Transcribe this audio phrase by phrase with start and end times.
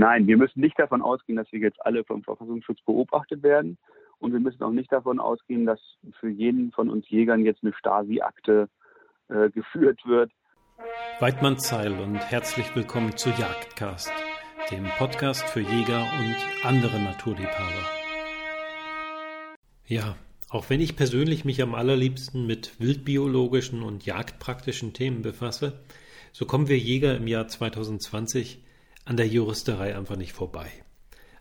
[0.00, 3.76] Nein, wir müssen nicht davon ausgehen, dass wir jetzt alle vom Verfassungsschutz beobachtet werden.
[4.18, 5.78] Und wir müssen auch nicht davon ausgehen, dass
[6.20, 8.70] für jeden von uns Jägern jetzt eine Stasi-Akte
[9.28, 10.32] äh, geführt wird.
[11.18, 14.10] Weidmann Zeil und herzlich willkommen zu Jagdcast,
[14.70, 17.84] dem Podcast für Jäger und andere Naturliebhaber.
[19.84, 20.16] Ja,
[20.48, 25.78] auch wenn ich persönlich mich am allerliebsten mit wildbiologischen und jagdpraktischen Themen befasse,
[26.32, 28.64] so kommen wir Jäger im Jahr 2020
[29.04, 30.70] an der Juristerei einfach nicht vorbei.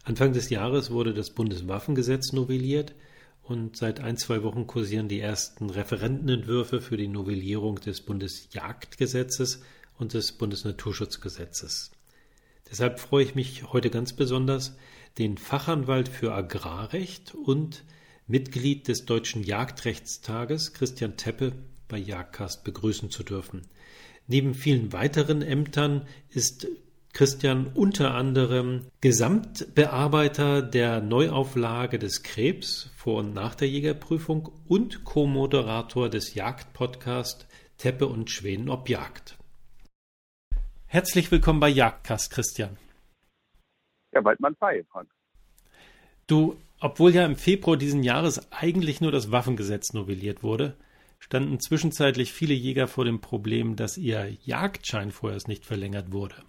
[0.04, 2.96] Anfang des Jahres wurde das Bundeswaffengesetz novelliert
[3.44, 9.62] und seit ein, zwei Wochen kursieren die ersten Referentenentwürfe für die Novellierung des Bundesjagdgesetzes
[9.98, 11.92] und des Bundesnaturschutzgesetzes.
[12.72, 14.78] Deshalb freue ich mich heute ganz besonders,
[15.18, 17.84] den Fachanwalt für Agrarrecht und
[18.28, 21.54] Mitglied des Deutschen Jagdrechtstages Christian Teppe
[21.88, 23.64] bei Jagdcast begrüßen zu dürfen.
[24.28, 26.68] Neben vielen weiteren Ämtern ist
[27.20, 36.08] Christian unter anderem Gesamtbearbeiter der Neuauflage des Krebs vor und nach der Jägerprüfung und Co-Moderator
[36.08, 37.46] des Jagdpodcasts
[37.78, 39.38] Teppe und Schweden ob Jagd.
[40.86, 42.78] Herzlich willkommen bei Jagdcast, Christian.
[44.14, 45.10] Ja, Waldmann Fei, Frank.
[46.26, 50.78] Du, obwohl ja im Februar diesen Jahres eigentlich nur das Waffengesetz novelliert wurde,
[51.20, 56.46] standen zwischenzeitlich viele Jäger vor dem Problem, dass ihr Jagdschein vorerst nicht verlängert wurde.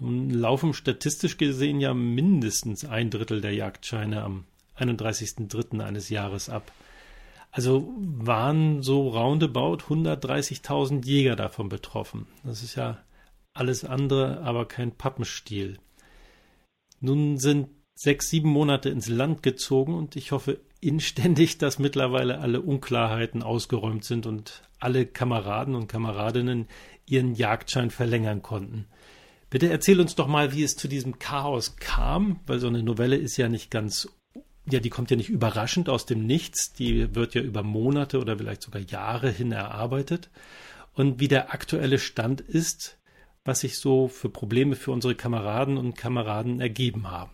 [0.00, 4.44] Nun laufen statistisch gesehen ja mindestens ein Drittel der Jagdscheine am
[4.78, 5.80] 31.03.
[5.80, 6.72] eines Jahres ab.
[7.52, 12.26] Also waren so roundabout 130.000 Jäger davon betroffen.
[12.44, 12.98] Das ist ja
[13.52, 15.78] alles andere, aber kein Pappenstiel.
[17.00, 22.62] Nun sind sechs, sieben Monate ins Land gezogen und ich hoffe inständig, dass mittlerweile alle
[22.62, 26.68] Unklarheiten ausgeräumt sind und alle Kameraden und Kameradinnen
[27.04, 28.86] ihren Jagdschein verlängern konnten.
[29.50, 33.16] Bitte erzähl uns doch mal, wie es zu diesem Chaos kam, weil so eine Novelle
[33.16, 34.08] ist ja nicht ganz,
[34.64, 38.38] ja, die kommt ja nicht überraschend aus dem Nichts, die wird ja über Monate oder
[38.38, 40.30] vielleicht sogar Jahre hin erarbeitet.
[40.94, 43.00] Und wie der aktuelle Stand ist,
[43.44, 47.32] was sich so für Probleme für unsere Kameraden und Kameraden ergeben haben.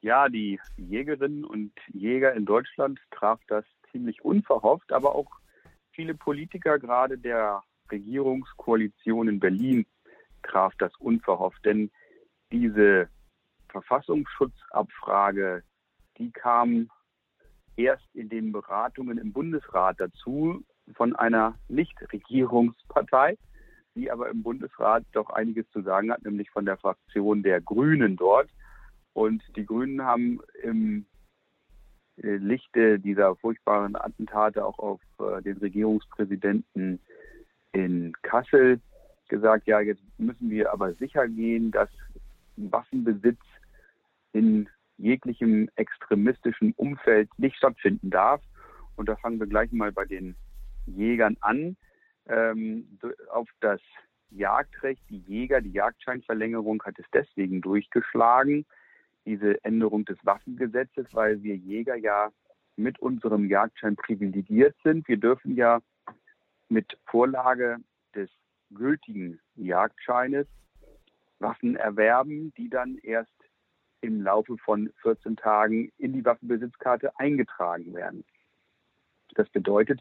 [0.00, 5.30] Ja, die Jägerinnen und Jäger in Deutschland traf das ziemlich unverhofft, aber auch
[5.90, 9.86] viele Politiker gerade der Regierungskoalition in Berlin
[10.42, 11.90] traf das unverhofft, denn
[12.50, 13.08] diese
[13.68, 15.62] Verfassungsschutzabfrage,
[16.18, 16.90] die kam
[17.76, 20.64] erst in den Beratungen im Bundesrat dazu
[20.94, 23.38] von einer Nichtregierungspartei,
[23.94, 28.16] die aber im Bundesrat doch einiges zu sagen hat, nämlich von der Fraktion der Grünen
[28.16, 28.50] dort.
[29.14, 31.06] Und die Grünen haben im
[32.16, 37.00] Lichte dieser furchtbaren Attentate auch auf äh, den Regierungspräsidenten
[37.72, 38.80] in Kassel
[39.28, 41.88] gesagt, ja, jetzt müssen wir aber sicher gehen, dass
[42.56, 43.40] Waffenbesitz
[44.32, 44.68] in
[44.98, 48.42] jeglichem extremistischen Umfeld nicht stattfinden darf.
[48.96, 50.36] Und da fangen wir gleich mal bei den
[50.86, 51.76] Jägern an.
[52.28, 52.98] Ähm,
[53.30, 53.80] auf das
[54.30, 58.64] Jagdrecht, die Jäger, die Jagdscheinverlängerung hat es deswegen durchgeschlagen,
[59.24, 62.30] diese Änderung des Waffengesetzes, weil wir Jäger ja
[62.76, 65.06] mit unserem Jagdschein privilegiert sind.
[65.08, 65.80] Wir dürfen ja
[66.72, 67.76] mit Vorlage
[68.14, 68.30] des
[68.70, 70.46] gültigen Jagdscheines
[71.38, 73.30] Waffen erwerben, die dann erst
[74.00, 78.24] im Laufe von 14 Tagen in die Waffenbesitzkarte eingetragen werden.
[79.34, 80.00] Das bedeutet,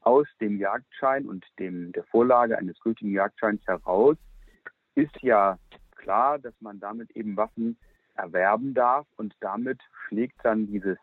[0.00, 4.16] aus dem Jagdschein und dem, der Vorlage eines gültigen Jagdscheins heraus
[4.94, 5.58] ist ja
[5.94, 7.78] klar, dass man damit eben Waffen
[8.14, 10.98] erwerben darf und damit schlägt dann dieses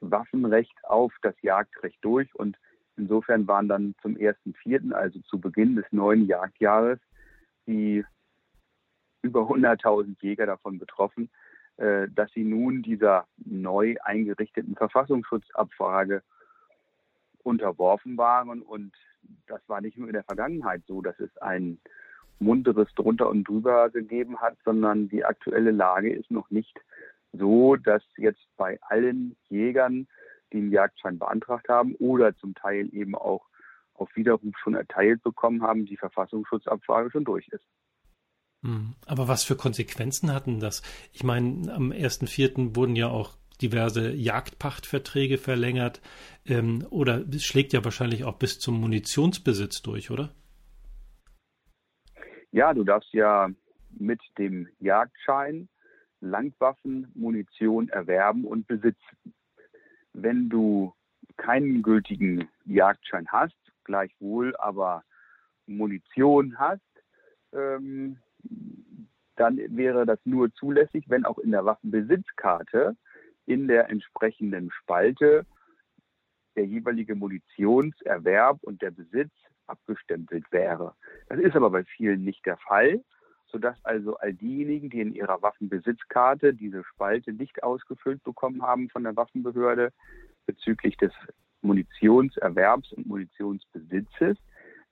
[0.00, 2.56] Waffenrecht auf das Jagdrecht durch und
[2.96, 6.98] Insofern waren dann zum 1.4., also zu Beginn des neuen Jagdjahres,
[7.66, 8.04] die
[9.22, 11.30] über 100.000 Jäger davon betroffen,
[11.76, 16.22] äh, dass sie nun dieser neu eingerichteten Verfassungsschutzabfrage
[17.42, 18.62] unterworfen waren.
[18.62, 18.92] Und
[19.46, 21.80] das war nicht nur in der Vergangenheit so, dass es ein
[22.38, 26.78] munteres drunter und drüber gegeben hat, sondern die aktuelle Lage ist noch nicht
[27.32, 30.06] so, dass jetzt bei allen Jägern
[30.58, 33.48] einen Jagdschein beantragt haben oder zum Teil eben auch
[33.94, 37.64] auf Widerruf schon erteilt bekommen haben, die Verfassungsschutzabfrage schon durch ist.
[38.62, 38.94] Hm.
[39.06, 40.82] Aber was für Konsequenzen hatten das?
[41.12, 42.74] Ich meine, am 1.4.
[42.74, 46.00] wurden ja auch diverse Jagdpachtverträge verlängert
[46.44, 50.30] ähm, oder es schlägt ja wahrscheinlich auch bis zum Munitionsbesitz durch, oder?
[52.50, 53.48] Ja, du darfst ja
[53.90, 55.68] mit dem Jagdschein
[56.20, 59.34] Langwaffen, Munition erwerben und besitzen
[60.14, 60.94] wenn du
[61.36, 65.02] keinen gültigen Jagdschein hast, gleichwohl aber
[65.66, 66.80] Munition hast,
[67.52, 68.18] ähm,
[69.36, 72.96] dann wäre das nur zulässig, wenn auch in der Waffenbesitzkarte
[73.46, 75.44] in der entsprechenden Spalte
[76.56, 79.32] der jeweilige Munitionserwerb und der Besitz
[79.66, 80.94] abgestempelt wäre.
[81.28, 83.02] Das ist aber bei vielen nicht der Fall,
[83.54, 89.04] sodass also all diejenigen, die in ihrer Waffenbesitzkarte diese Spalte nicht ausgefüllt bekommen haben von
[89.04, 89.92] der Waffenbehörde
[90.44, 91.12] bezüglich des
[91.62, 94.36] Munitionserwerbs und Munitionsbesitzes,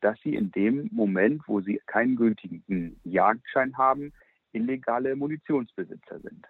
[0.00, 4.12] dass sie in dem Moment, wo sie keinen gültigen Jagdschein haben,
[4.52, 6.46] illegale Munitionsbesitzer sind.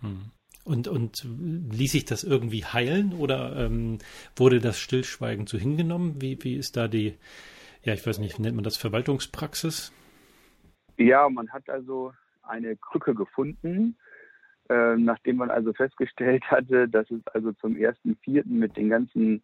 [0.00, 0.30] Hm.
[0.64, 3.98] Und, und ließ sich das irgendwie heilen oder ähm,
[4.34, 6.22] wurde das stillschweigend so hingenommen?
[6.22, 7.18] Wie, wie ist da die,
[7.82, 9.92] ja, ich weiß nicht, nennt man das Verwaltungspraxis?
[11.02, 12.12] Ja, man hat also
[12.42, 13.96] eine Krücke gefunden,
[14.68, 19.42] äh, nachdem man also festgestellt hatte, dass es also zum ersten Vierten mit den ganzen,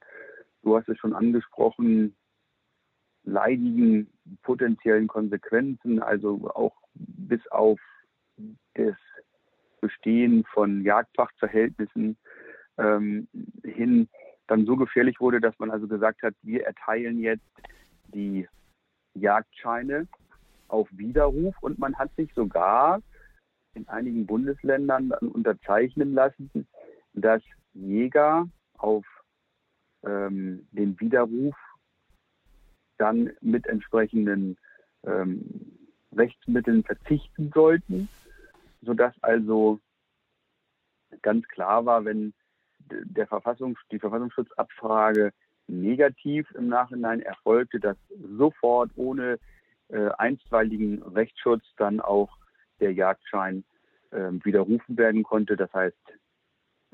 [0.62, 2.14] du hast es schon angesprochen,
[3.25, 4.08] leidigen
[4.43, 7.81] potenziellen Konsequenzen, also auch bis auf
[8.75, 8.94] das
[9.81, 12.16] Bestehen von Jagdpachtverhältnissen
[12.78, 13.26] ähm,
[13.64, 14.08] hin
[14.46, 17.50] dann so gefährlich wurde, dass man also gesagt hat, wir erteilen jetzt
[18.14, 18.49] die
[19.14, 20.06] Jagdscheine
[20.69, 23.00] auf Widerruf und man hat sich sogar
[23.75, 26.67] in einigen Bundesländern unterzeichnen lassen,
[27.15, 27.43] dass
[27.75, 29.05] Jäger auf
[30.05, 31.55] ähm, den Widerruf
[32.97, 34.56] dann mit entsprechenden
[35.05, 35.79] ähm,
[36.12, 38.09] Rechtsmitteln verzichten sollten
[38.82, 39.81] sodass also
[41.23, 42.35] ganz klar war, wenn
[42.79, 45.32] der Verfassungs die Verfassungsschutzabfrage
[45.67, 47.97] negativ im Nachhinein erfolgte, dass
[48.37, 49.38] sofort ohne
[49.88, 52.37] äh, einstweiligen Rechtsschutz dann auch
[52.81, 53.64] der Jagdschein
[54.11, 55.56] äh, widerrufen werden konnte.
[55.56, 55.96] Das heißt,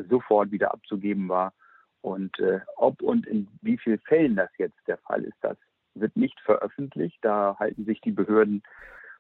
[0.09, 1.53] sofort wieder abzugeben war.
[2.01, 5.57] Und äh, ob und in wie vielen Fällen das jetzt der Fall ist, das
[5.95, 7.19] wird nicht veröffentlicht.
[7.23, 8.63] Da halten sich die Behörden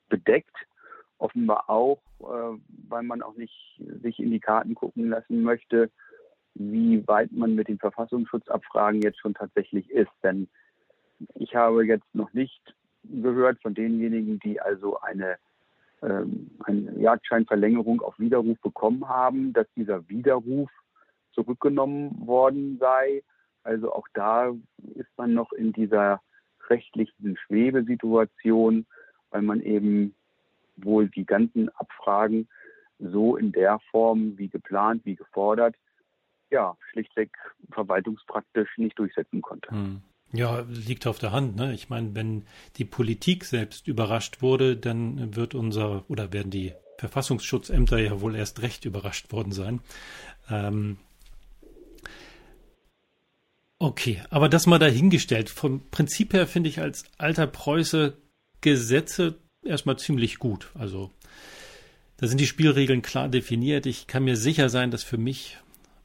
[0.09, 0.55] bedeckt
[1.19, 5.91] offenbar auch, äh, weil man auch nicht sich in die Karten gucken lassen möchte,
[6.55, 10.13] wie weit man mit den Verfassungsschutzabfragen jetzt schon tatsächlich ist.
[10.23, 10.49] Denn
[11.35, 12.75] ich habe jetzt noch nicht
[13.11, 15.37] gehört von denjenigen, die also eine,
[16.03, 20.71] ähm, eine Jagdscheinverlängerung auf Widerruf bekommen haben, dass dieser Widerruf
[21.33, 23.23] zurückgenommen worden sei.
[23.63, 24.53] Also auch da
[24.95, 26.21] ist man noch in dieser
[26.69, 28.87] rechtlichen Schwebesituation,
[29.31, 30.15] weil man eben
[30.77, 32.49] wohl die ganzen Abfragen
[32.99, 35.75] so in der Form wie geplant, wie gefordert,
[36.51, 37.31] ja, schlichtweg
[37.73, 39.71] verwaltungspraktisch nicht durchsetzen konnte.
[39.71, 40.03] Hm.
[40.35, 41.55] Ja, liegt auf der Hand.
[41.55, 41.73] Ne?
[41.75, 42.45] Ich meine, wenn
[42.77, 48.63] die Politik selbst überrascht wurde, dann wird unser oder werden die Verfassungsschutzämter ja wohl erst
[48.63, 49.81] recht überrascht worden sein.
[50.51, 50.99] Ähm,
[53.79, 55.51] okay, aber das mal dahingestellt.
[55.51, 58.17] Vom Prinzip her finde ich als alter Preuße
[58.61, 60.71] Gesetze erstmal ziemlich gut.
[60.75, 61.13] Also
[62.17, 63.87] da sind die Spielregeln klar definiert.
[63.87, 65.59] Ich kann mir sicher sein, dass für mich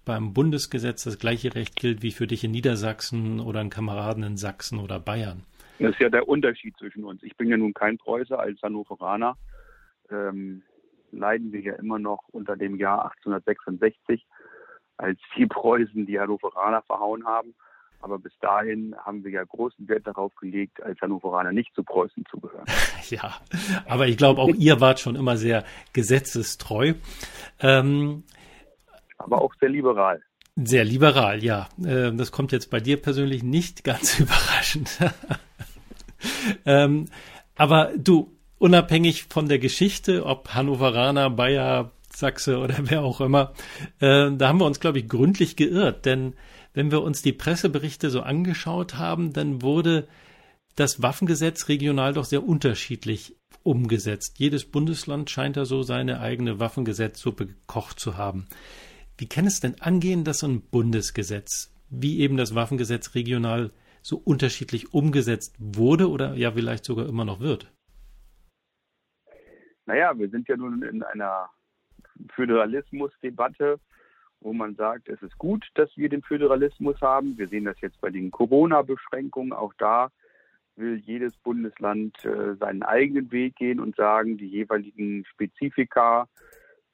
[0.09, 4.37] beim Bundesgesetz das gleiche Recht gilt wie für dich in Niedersachsen oder einen Kameraden in
[4.37, 5.43] Sachsen oder Bayern.
[5.77, 7.21] Das ist ja der Unterschied zwischen uns.
[7.21, 9.37] Ich bin ja nun kein Preußer als Hannoveraner.
[10.09, 10.63] Ähm,
[11.11, 14.25] leiden wir ja immer noch unter dem Jahr 1866,
[14.97, 17.53] als die Preußen die Hannoveraner verhauen haben.
[18.01, 22.25] Aber bis dahin haben wir ja großen Wert darauf gelegt, als Hannoveraner nicht zu Preußen
[22.31, 22.65] zu gehören.
[23.09, 23.33] Ja,
[23.87, 25.63] aber ich glaube, auch ihr wart schon immer sehr
[25.93, 26.93] gesetzestreu.
[27.59, 28.23] Ähm,
[29.19, 30.21] aber auch sehr liberal.
[30.55, 31.69] Sehr liberal, ja.
[31.85, 34.97] Ähm, das kommt jetzt bei dir persönlich nicht ganz überraschend.
[36.65, 37.05] ähm,
[37.55, 43.53] aber du, unabhängig von der Geschichte, ob Hannoveraner, Bayer, Sachse oder wer auch immer,
[43.99, 46.33] äh, da haben wir uns, glaube ich, gründlich geirrt, denn
[46.73, 50.07] wenn wir uns die Presseberichte so angeschaut haben, dann wurde
[50.75, 54.39] das Waffengesetz regional doch sehr unterschiedlich umgesetzt.
[54.39, 58.47] Jedes Bundesland scheint da so seine eigene Waffengesetzsuppe gekocht zu haben.
[59.19, 63.71] Wie kann es denn angehen, dass so ein Bundesgesetz, wie eben das Waffengesetz regional
[64.01, 67.69] so unterschiedlich umgesetzt wurde oder ja vielleicht sogar immer noch wird?
[69.85, 71.49] Naja, wir sind ja nun in einer
[72.33, 73.79] Föderalismusdebatte
[74.41, 77.37] wo man sagt, es ist gut, dass wir den Föderalismus haben.
[77.37, 79.53] Wir sehen das jetzt bei den Corona-Beschränkungen.
[79.53, 80.11] Auch da
[80.75, 86.29] will jedes Bundesland äh, seinen eigenen Weg gehen und sagen, die jeweiligen Spezifika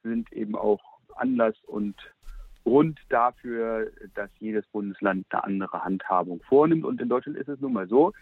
[0.02, 0.82] sind eben auch
[1.14, 1.94] Anlass und
[2.66, 6.84] Grund dafür, dass jedes Bundesland eine andere Handhabung vornimmt.
[6.84, 8.12] Und in Deutschland ist es nun mal so,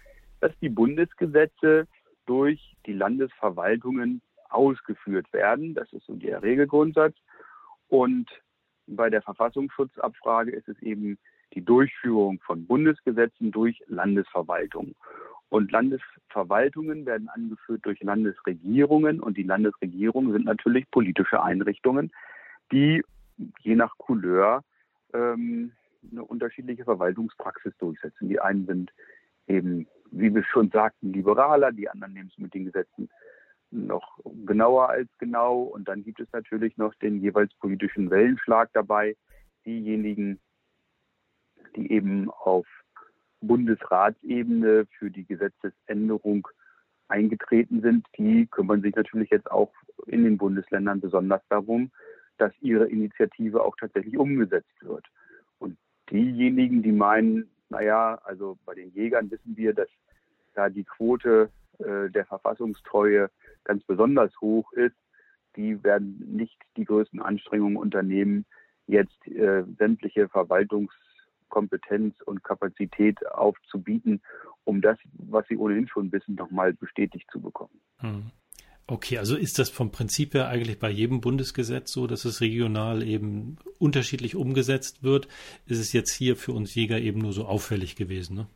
[0.40, 1.86] dass die Bundesgesetze
[2.26, 4.20] durch die Landesverwaltungen
[4.50, 5.72] ausgeführt werden.
[5.72, 7.16] Das ist so der Regelgrundsatz.
[7.88, 8.28] Und
[8.86, 11.16] bei der Verfassungsschutzabfrage ist es eben
[11.54, 14.94] die Durchführung von Bundesgesetzen durch Landesverwaltung.
[15.48, 22.12] Und Landesverwaltungen werden angeführt durch Landesregierungen und die Landesregierungen sind natürlich politische Einrichtungen,
[22.72, 23.02] die
[23.60, 24.62] je nach Couleur
[25.12, 25.72] ähm,
[26.10, 28.28] eine unterschiedliche Verwaltungspraxis durchsetzen.
[28.28, 28.92] Die einen sind
[29.46, 33.08] eben, wie wir schon sagten, liberaler, die anderen nehmen es mit den Gesetzen
[33.70, 35.62] noch genauer als genau.
[35.62, 39.16] Und dann gibt es natürlich noch den jeweils politischen Wellenschlag dabei.
[39.66, 40.40] Diejenigen,
[41.74, 42.66] die eben auf
[43.40, 46.46] Bundesratsebene für die Gesetzesänderung
[47.08, 49.72] eingetreten sind, die kümmern sich natürlich jetzt auch
[50.06, 51.90] in den Bundesländern besonders darum,
[52.38, 55.06] dass ihre Initiative auch tatsächlich umgesetzt wird.
[55.58, 55.76] Und
[56.10, 59.88] diejenigen, die meinen, naja, also bei den Jägern wissen wir, dass
[60.54, 63.30] da die Quote äh, der Verfassungstreue
[63.64, 64.96] ganz besonders hoch ist,
[65.56, 68.44] die werden nicht die größten Anstrengungen unternehmen,
[68.86, 74.20] jetzt äh, sämtliche Verwaltungskompetenz und Kapazität aufzubieten,
[74.64, 77.80] um das, was sie ohnehin schon wissen, nochmal bestätigt zu bekommen.
[77.98, 78.30] Hm.
[78.86, 83.02] Okay, also ist das vom Prinzip her eigentlich bei jedem Bundesgesetz so, dass es regional
[83.02, 85.26] eben unterschiedlich umgesetzt wird?
[85.66, 88.36] Ist es jetzt hier für uns Jäger eben nur so auffällig gewesen?
[88.36, 88.46] Ne?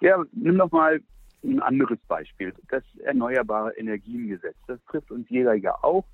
[0.00, 1.02] Ja, nimm doch mal
[1.44, 4.56] ein anderes Beispiel, das Erneuerbare Energiengesetz.
[4.66, 6.06] Das trifft uns Jäger ja auch.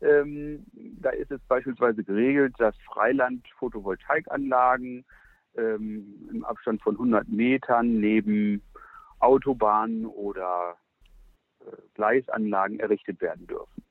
[0.00, 0.64] Ähm,
[1.00, 5.04] da ist es beispielsweise geregelt, dass Freiland-Photovoltaikanlagen
[5.56, 8.62] ähm, im Abstand von 100 Metern neben
[9.18, 10.76] Autobahnen oder
[11.94, 13.84] Gleisanlagen errichtet werden dürfen.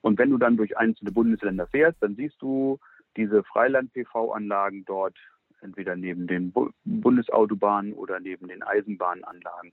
[0.00, 2.78] Und wenn du dann durch einzelne Bundesländer fährst, dann siehst du
[3.16, 5.16] diese Freiland-PV-Anlagen dort
[5.60, 6.52] entweder neben den
[6.84, 9.72] Bundesautobahnen oder neben den Eisenbahnanlagen.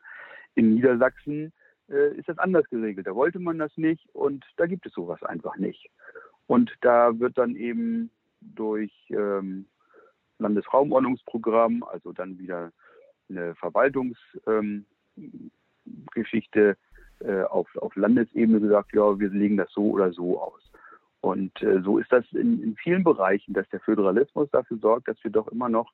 [0.56, 1.54] In Niedersachsen
[1.90, 3.06] äh, ist das anders geregelt.
[3.06, 5.90] Da wollte man das nicht und da gibt es sowas einfach nicht.
[6.48, 8.10] Und da wird dann eben
[8.42, 9.66] durch ähm,
[10.40, 12.72] Landesraumordnungsprogramm, also dann wieder
[13.30, 14.86] eine Verwaltungs, ähm,
[16.14, 16.78] Geschichte
[17.20, 20.62] äh, auf, auf Landesebene gesagt, ja, wir legen das so oder so aus.
[21.22, 25.24] Und äh, so ist das in, in vielen Bereichen, dass der Föderalismus dafür sorgt, dass
[25.24, 25.92] wir doch immer noch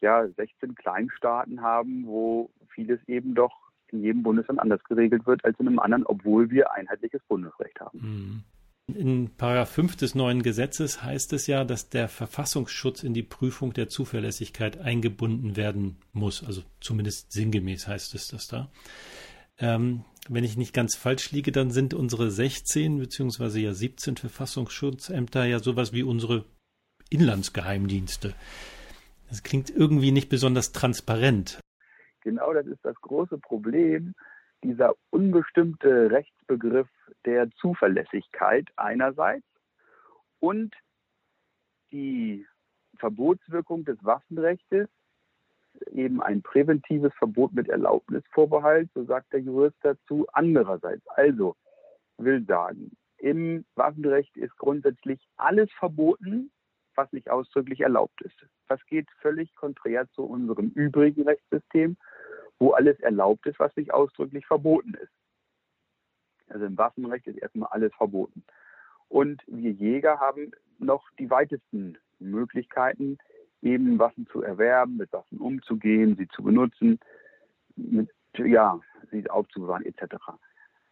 [0.00, 3.52] ja, 16 Kleinstaaten haben, wo vieles eben doch
[3.88, 7.98] in jedem Bundesland anders geregelt wird als in einem anderen, obwohl wir einheitliches Bundesrecht haben.
[7.98, 8.44] Mhm.
[8.86, 13.72] In Paragraph 5 des neuen Gesetzes heißt es ja, dass der Verfassungsschutz in die Prüfung
[13.72, 16.44] der Zuverlässigkeit eingebunden werden muss.
[16.44, 18.70] Also zumindest sinngemäß heißt es das da.
[19.58, 25.44] Ähm, wenn ich nicht ganz falsch liege, dann sind unsere 16 beziehungsweise ja 17 Verfassungsschutzämter
[25.44, 26.44] ja sowas wie unsere
[27.10, 28.34] Inlandsgeheimdienste.
[29.28, 31.60] Das klingt irgendwie nicht besonders transparent.
[32.22, 34.14] Genau das ist das große Problem,
[34.62, 36.10] dieser unbestimmte
[36.50, 36.88] Rechtsbegriff
[37.24, 39.46] der Zuverlässigkeit einerseits
[40.40, 40.74] und
[41.92, 42.46] die
[42.98, 44.88] Verbotswirkung des Waffenrechts
[45.92, 51.06] eben ein präventives Verbot mit Erlaubnisvorbehalt, so sagt der Jurist dazu, andererseits.
[51.08, 51.56] Also
[52.18, 56.50] will sagen, im Waffenrecht ist grundsätzlich alles verboten,
[56.96, 58.46] was nicht ausdrücklich erlaubt ist.
[58.68, 61.96] Das geht völlig konträr zu unserem übrigen Rechtssystem,
[62.58, 65.12] wo alles erlaubt ist, was nicht ausdrücklich verboten ist.
[66.50, 68.44] Also im Waffenrecht ist erstmal alles verboten.
[69.08, 73.18] Und wir Jäger haben noch die weitesten Möglichkeiten,
[73.62, 76.98] eben Waffen zu erwerben, mit Waffen umzugehen, sie zu benutzen,
[77.76, 78.80] mit, ja,
[79.10, 80.16] sie aufzubewahren etc.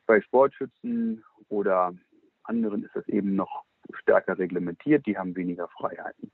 [0.06, 1.94] Bei Sportschützen oder
[2.42, 6.30] anderen ist das eben noch stärker reglementiert, die haben weniger Freiheiten.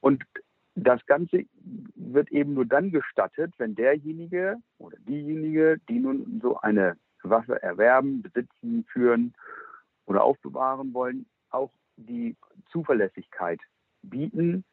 [0.00, 0.24] Und
[0.74, 1.44] das Ganze
[1.94, 8.22] wird eben nur dann gestattet, wenn derjenige oder diejenige, die nun so eine Waffe erwerben,
[8.22, 9.34] besitzen, führen
[10.06, 12.36] oder aufbewahren wollen, auch die
[12.70, 13.60] Zuverlässigkeit
[14.02, 14.64] bieten,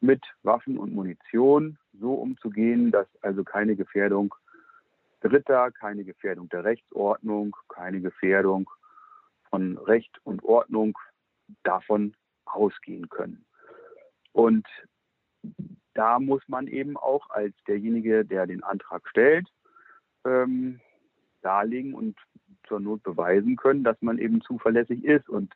[0.00, 4.34] mit Waffen und Munition so umzugehen, dass also keine Gefährdung
[5.20, 8.70] Dritter, keine Gefährdung der Rechtsordnung, keine Gefährdung
[9.48, 10.96] von Recht und Ordnung
[11.62, 13.44] davon ausgehen können.
[14.32, 14.66] Und
[15.94, 19.48] da muss man eben auch als derjenige, der den Antrag stellt,
[20.24, 20.80] ähm,
[21.46, 22.18] darlegen und
[22.66, 25.54] zur Not beweisen können, dass man eben zuverlässig ist und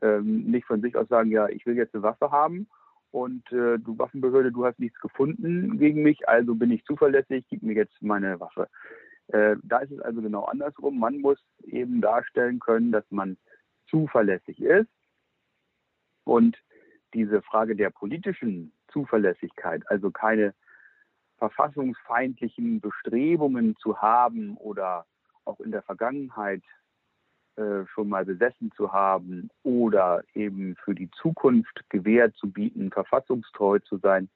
[0.00, 2.68] ähm, nicht von sich aus sagen, ja, ich will jetzt eine Waffe haben
[3.10, 7.62] und äh, du Waffenbehörde, du hast nichts gefunden gegen mich, also bin ich zuverlässig, gib
[7.62, 8.68] mir jetzt meine Waffe.
[9.28, 10.98] Äh, da ist es also genau andersrum.
[10.98, 13.36] Man muss eben darstellen können, dass man
[13.88, 14.90] zuverlässig ist
[16.24, 16.56] und
[17.14, 20.54] diese Frage der politischen Zuverlässigkeit, also keine
[21.38, 25.06] verfassungsfeindlichen Bestrebungen zu haben oder
[25.44, 26.62] auch in der Vergangenheit
[27.56, 33.78] äh, schon mal besessen zu haben oder eben für die Zukunft gewährt zu bieten, verfassungstreu
[33.80, 34.28] zu sein,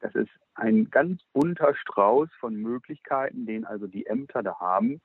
[0.00, 5.00] Das ist ein ganz bunter Strauß von Möglichkeiten, den also die Ämter da haben,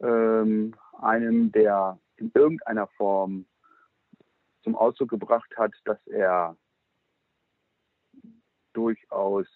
[0.00, 3.46] ähm, einem, der in irgendeiner Form
[4.62, 6.56] zum Ausdruck gebracht hat, dass er
[8.72, 9.46] durchaus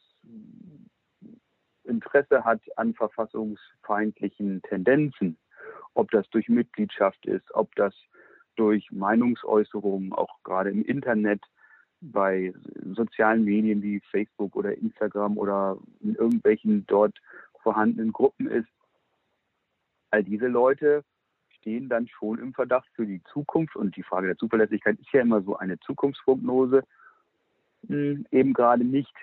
[1.84, 5.36] Interesse hat an verfassungsfeindlichen Tendenzen,
[5.94, 7.94] ob das durch Mitgliedschaft ist, ob das
[8.56, 11.42] durch Meinungsäußerungen, auch gerade im Internet,
[12.00, 12.52] bei
[12.94, 17.18] sozialen Medien wie Facebook oder Instagram oder in irgendwelchen dort
[17.62, 18.68] vorhandenen Gruppen ist.
[20.10, 21.02] All diese Leute
[21.56, 25.22] stehen dann schon im Verdacht für die Zukunft und die Frage der Zuverlässigkeit ist ja
[25.22, 26.84] immer so eine Zukunftsprognose,
[27.88, 29.14] hm, eben gerade nicht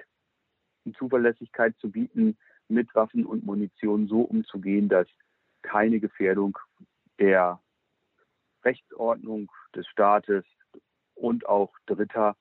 [0.85, 2.35] die Zuverlässigkeit zu bieten,
[2.67, 5.07] mit Waffen und Munition so umzugehen, dass
[5.61, 6.57] keine Gefährdung
[7.19, 7.59] der
[8.63, 10.45] Rechtsordnung des Staates
[11.15, 12.35] und auch Dritter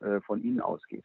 [0.00, 1.04] äh, von ihnen ausgeht.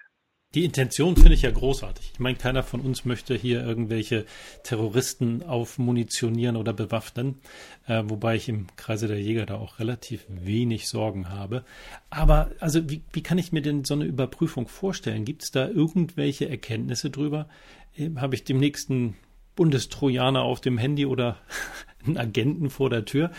[0.55, 2.11] Die Intention finde ich ja großartig.
[2.13, 4.25] Ich meine, keiner von uns möchte hier irgendwelche
[4.63, 7.41] Terroristen aufmunitionieren oder bewaffnen,
[7.85, 11.65] äh, wobei ich im Kreise der Jäger da auch relativ wenig Sorgen habe.
[12.09, 15.25] Aber also wie, wie kann ich mir denn so eine Überprüfung vorstellen?
[15.25, 17.49] Gibt es da irgendwelche Erkenntnisse drüber?
[17.97, 19.17] Äh, Habe ich dem nächsten
[19.57, 21.35] Bundestrojaner auf dem Handy oder
[22.05, 23.31] einen Agenten vor der Tür?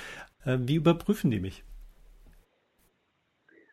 [0.44, 1.64] Äh, wie überprüfen die mich?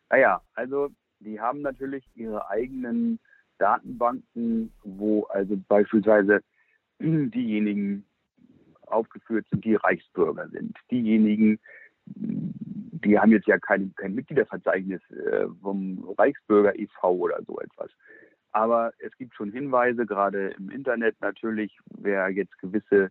[0.08, 0.88] Naja, also
[1.20, 3.18] die haben natürlich ihre eigenen
[3.58, 6.40] Datenbanken, wo also beispielsweise
[7.00, 8.04] diejenigen
[8.86, 10.76] aufgeführt sind, die Reichsbürger sind.
[10.90, 11.58] Diejenigen,
[12.06, 17.10] die haben jetzt ja kein, kein Mitgliederverzeichnis äh, vom Reichsbürger e.V.
[17.12, 17.90] oder so etwas.
[18.52, 23.10] Aber es gibt schon Hinweise, gerade im Internet natürlich, wer jetzt gewisse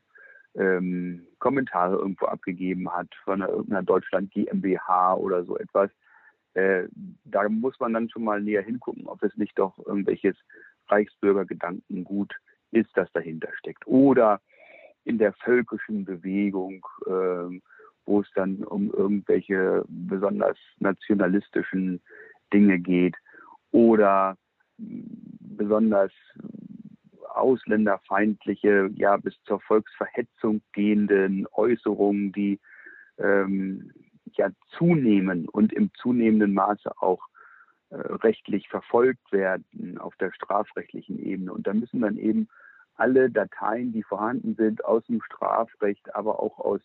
[0.56, 5.92] ähm, Kommentare irgendwo abgegeben hat von einer, irgendeiner Deutschland GmbH oder so etwas,
[6.54, 6.88] äh,
[7.26, 10.36] da muss man dann schon mal näher hingucken, ob es nicht doch irgendwelches
[10.88, 12.34] Reichsbürgergedankengut
[12.72, 13.86] ist, das dahinter steckt.
[13.86, 14.42] Oder
[15.04, 17.60] in der völkischen Bewegung, äh,
[18.06, 22.02] wo es dann um irgendwelche besonders nationalistischen
[22.54, 23.16] Dinge geht
[23.72, 24.38] oder
[24.78, 26.12] besonders
[27.34, 32.60] ausländerfeindliche, ja bis zur Volksverhetzung gehenden Äußerungen, die
[33.18, 33.92] ähm,
[34.34, 37.22] ja zunehmen und im zunehmenden Maße auch
[37.90, 41.54] äh, rechtlich verfolgt werden auf der strafrechtlichen Ebene.
[41.54, 42.48] Und da müssen dann eben
[42.96, 46.82] alle Dateien, die vorhanden sind, aus dem Strafrecht, aber auch aus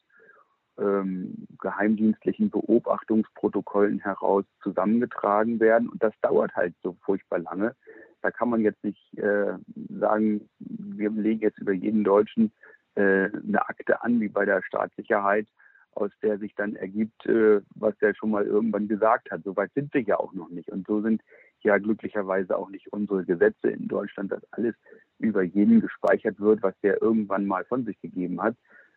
[0.80, 5.88] ähm, geheimdienstlichen Beobachtungsprotokollen heraus zusammengetragen werden.
[5.88, 7.74] Und das dauert halt so furchtbar lange.
[8.22, 9.54] Da kann man jetzt nicht äh,
[9.88, 12.52] sagen, wir legen jetzt über jeden Deutschen
[12.94, 15.46] äh, eine Akte an, wie bei der Staatssicherheit,
[15.92, 19.42] aus der sich dann ergibt, äh, was der schon mal irgendwann gesagt hat.
[19.44, 20.70] Soweit sind wir ja auch noch nicht.
[20.70, 21.22] Und so sind
[21.62, 24.74] ja glücklicherweise auch nicht unsere Gesetze in Deutschland, dass alles
[25.18, 28.56] über jeden gespeichert wird, was der irgendwann mal von sich gegeben hat,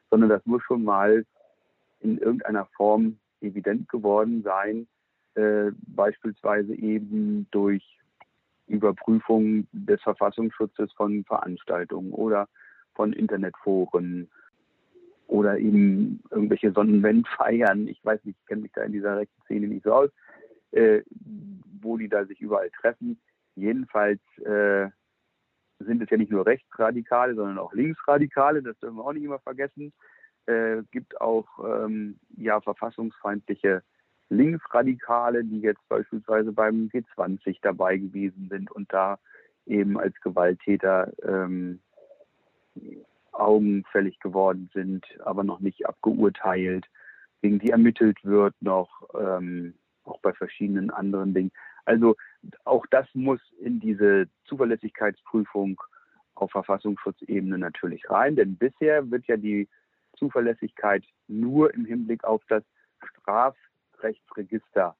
[0.09, 1.25] sondern das muss schon mal
[2.03, 4.87] in irgendeiner Form evident geworden sein,
[5.35, 7.83] äh, beispielsweise eben durch
[8.67, 12.47] Überprüfung des Verfassungsschutzes von Veranstaltungen oder
[12.93, 14.29] von Internetforen
[15.27, 17.87] oder eben irgendwelche Sonnenwendfeiern.
[17.87, 20.09] Ich weiß nicht, ich kenne mich da in dieser rechten Szene nicht so aus,
[20.71, 21.01] äh,
[21.81, 23.19] wo die da sich überall treffen.
[23.55, 24.89] Jedenfalls äh,
[25.79, 29.39] sind es ja nicht nur Rechtsradikale, sondern auch Linksradikale, das dürfen wir auch nicht immer
[29.39, 29.93] vergessen.
[30.45, 33.81] Äh, gibt auch ähm, ja verfassungsfeindliche
[34.29, 39.19] Linksradikale, die jetzt beispielsweise beim G20 dabei gewesen sind und da
[39.65, 41.79] eben als Gewalttäter ähm,
[43.31, 46.85] augenfällig geworden sind, aber noch nicht abgeurteilt,
[47.41, 51.51] gegen die ermittelt wird noch, ähm, auch bei verschiedenen anderen Dingen.
[51.85, 52.15] Also
[52.65, 55.81] auch das muss in diese Zuverlässigkeitsprüfung
[56.35, 59.67] auf Verfassungsschutzebene natürlich rein, denn bisher wird ja die
[60.17, 62.63] Zuverlässigkeit nur im Hinblick auf das
[63.03, 64.95] Strafrechtsregister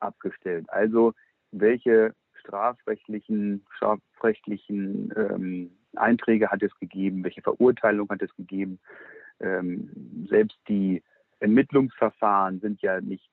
[0.00, 0.68] abgestellt.
[0.70, 1.14] Also
[1.52, 8.78] welche strafrechtlichen, strafrechtlichen ähm, Einträge hat es gegeben, welche Verurteilung hat es gegeben.
[9.40, 11.02] Ähm, selbst die
[11.40, 13.30] Ermittlungsverfahren sind ja nicht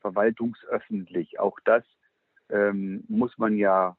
[0.00, 1.38] verwaltungsöffentlich.
[1.38, 1.84] Auch das
[2.50, 3.96] ähm, muss man ja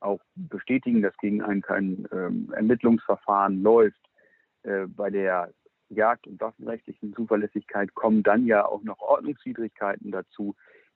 [0.00, 4.00] auch bestätigen, dass gegen einen kein ähm, Ermittlungsverfahren läuft.
[4.62, 5.52] Äh, bei der
[5.88, 10.54] Jagd- und waffenrechtlichen Zuverlässigkeit kommen dann ja auch noch Ordnungswidrigkeiten dazu,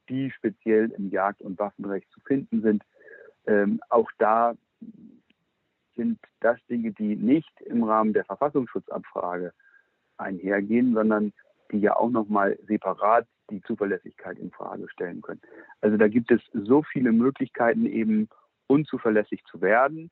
[0.09, 2.85] die speziell im Jagd- und Waffenrecht zu finden sind.
[3.47, 4.55] Ähm, auch da
[5.97, 9.53] sind das Dinge, die nicht im Rahmen der Verfassungsschutzabfrage
[10.17, 11.33] einhergehen, sondern
[11.71, 15.41] die ja auch nochmal separat die Zuverlässigkeit in Frage stellen können.
[15.81, 18.29] Also da gibt es so viele Möglichkeiten eben,
[18.67, 20.11] unzuverlässig zu werden.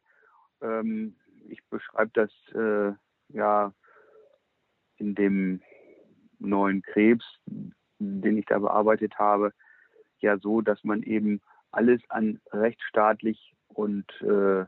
[0.60, 1.16] Ähm,
[1.48, 2.92] ich beschreibe das äh,
[3.32, 3.72] ja
[4.96, 5.60] in dem
[6.38, 7.24] neuen Krebs,
[7.98, 9.52] den ich da bearbeitet habe,
[10.20, 11.40] ja so, dass man eben
[11.70, 14.64] alles an rechtsstaatlich und äh,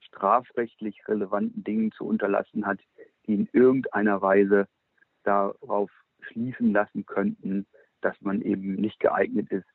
[0.00, 2.80] strafrechtlich relevanten Dingen zu unterlassen hat,
[3.26, 4.66] die in irgendeiner Weise
[5.22, 7.66] darauf schließen lassen könnten,
[8.00, 9.66] dass man eben nicht geeignet ist,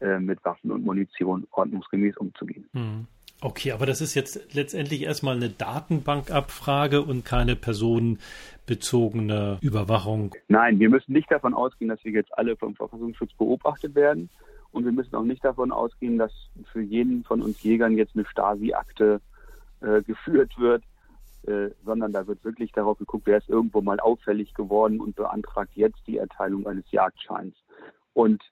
[0.00, 2.68] äh, mit Waffen und Munition ordnungsgemäß umzugehen.
[2.72, 3.06] Hm.
[3.42, 10.32] Okay, aber das ist jetzt letztendlich erstmal eine Datenbankabfrage und keine personenbezogene Überwachung.
[10.46, 14.30] Nein, wir müssen nicht davon ausgehen, dass wir jetzt alle vom Verfassungsschutz beobachtet werden.
[14.70, 16.30] Und wir müssen auch nicht davon ausgehen, dass
[16.72, 19.20] für jeden von uns Jägern jetzt eine Stasi-Akte
[19.80, 20.84] äh, geführt wird,
[21.48, 25.72] äh, sondern da wird wirklich darauf geguckt, wer ist irgendwo mal auffällig geworden und beantragt
[25.74, 27.56] jetzt die Erteilung eines Jagdscheins.
[28.14, 28.42] Und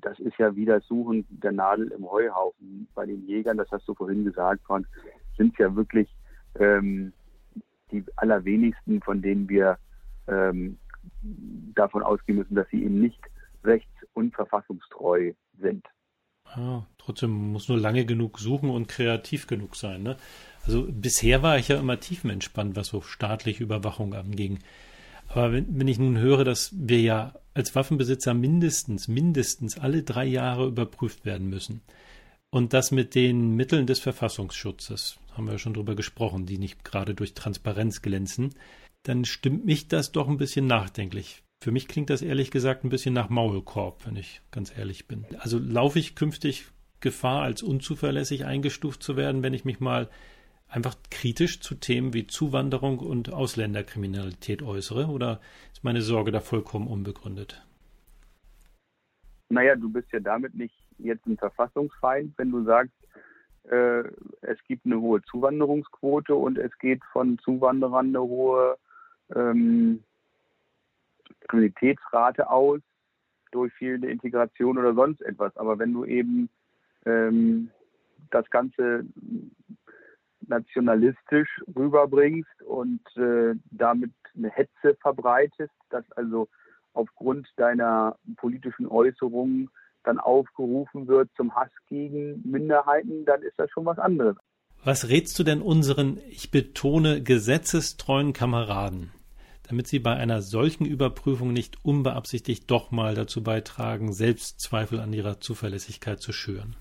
[0.00, 2.88] das ist ja wieder Suchen der Nadel im Heuhaufen.
[2.94, 4.86] Bei den Jägern, das hast du vorhin gesagt, Frank,
[5.36, 6.08] sind ja wirklich
[6.58, 7.12] ähm,
[7.90, 9.78] die allerwenigsten, von denen wir
[10.26, 10.78] ähm,
[11.74, 13.20] davon ausgehen müssen, dass sie eben nicht
[13.62, 15.86] rechts- und verfassungstreu sind.
[16.56, 20.02] Ja, trotzdem muss nur lange genug suchen und kreativ genug sein.
[20.02, 20.16] Ne?
[20.66, 24.58] Also bisher war ich ja immer tiefenentspannt, was so staatliche Überwachung anging.
[25.28, 30.26] Aber wenn, wenn ich nun höre, dass wir ja als Waffenbesitzer mindestens, mindestens alle drei
[30.26, 31.80] Jahre überprüft werden müssen.
[32.50, 37.14] Und das mit den Mitteln des Verfassungsschutzes, haben wir schon drüber gesprochen, die nicht gerade
[37.14, 38.54] durch Transparenz glänzen,
[39.04, 41.42] dann stimmt mich das doch ein bisschen nachdenklich.
[41.62, 45.24] Für mich klingt das ehrlich gesagt ein bisschen nach Maulkorb, wenn ich ganz ehrlich bin.
[45.38, 46.66] Also laufe ich künftig
[47.00, 50.08] Gefahr, als unzuverlässig eingestuft zu werden, wenn ich mich mal
[50.68, 55.06] einfach kritisch zu Themen wie Zuwanderung und Ausländerkriminalität äußere?
[55.06, 55.40] Oder
[55.72, 57.64] ist meine Sorge da vollkommen unbegründet?
[59.48, 62.94] Naja, du bist ja damit nicht jetzt ein Verfassungsfeind, wenn du sagst,
[63.70, 64.04] äh,
[64.42, 68.76] es gibt eine hohe Zuwanderungsquote und es geht von Zuwanderern eine hohe
[69.34, 70.02] ähm,
[71.48, 72.80] Kriminalitätsrate aus
[73.52, 75.56] durch fehlende Integration oder sonst etwas.
[75.56, 76.48] Aber wenn du eben
[77.06, 77.70] ähm,
[78.30, 79.06] das Ganze
[80.48, 86.48] nationalistisch rüberbringst und äh, damit eine Hetze verbreitest, dass also
[86.92, 89.70] aufgrund deiner politischen Äußerungen
[90.04, 94.36] dann aufgerufen wird zum Hass gegen Minderheiten, dann ist das schon was anderes.
[94.84, 99.12] Was rätst du denn unseren, ich betone, gesetzestreuen Kameraden,
[99.66, 105.40] damit sie bei einer solchen Überprüfung nicht unbeabsichtigt doch mal dazu beitragen, Selbstzweifel an ihrer
[105.40, 106.76] Zuverlässigkeit zu schüren?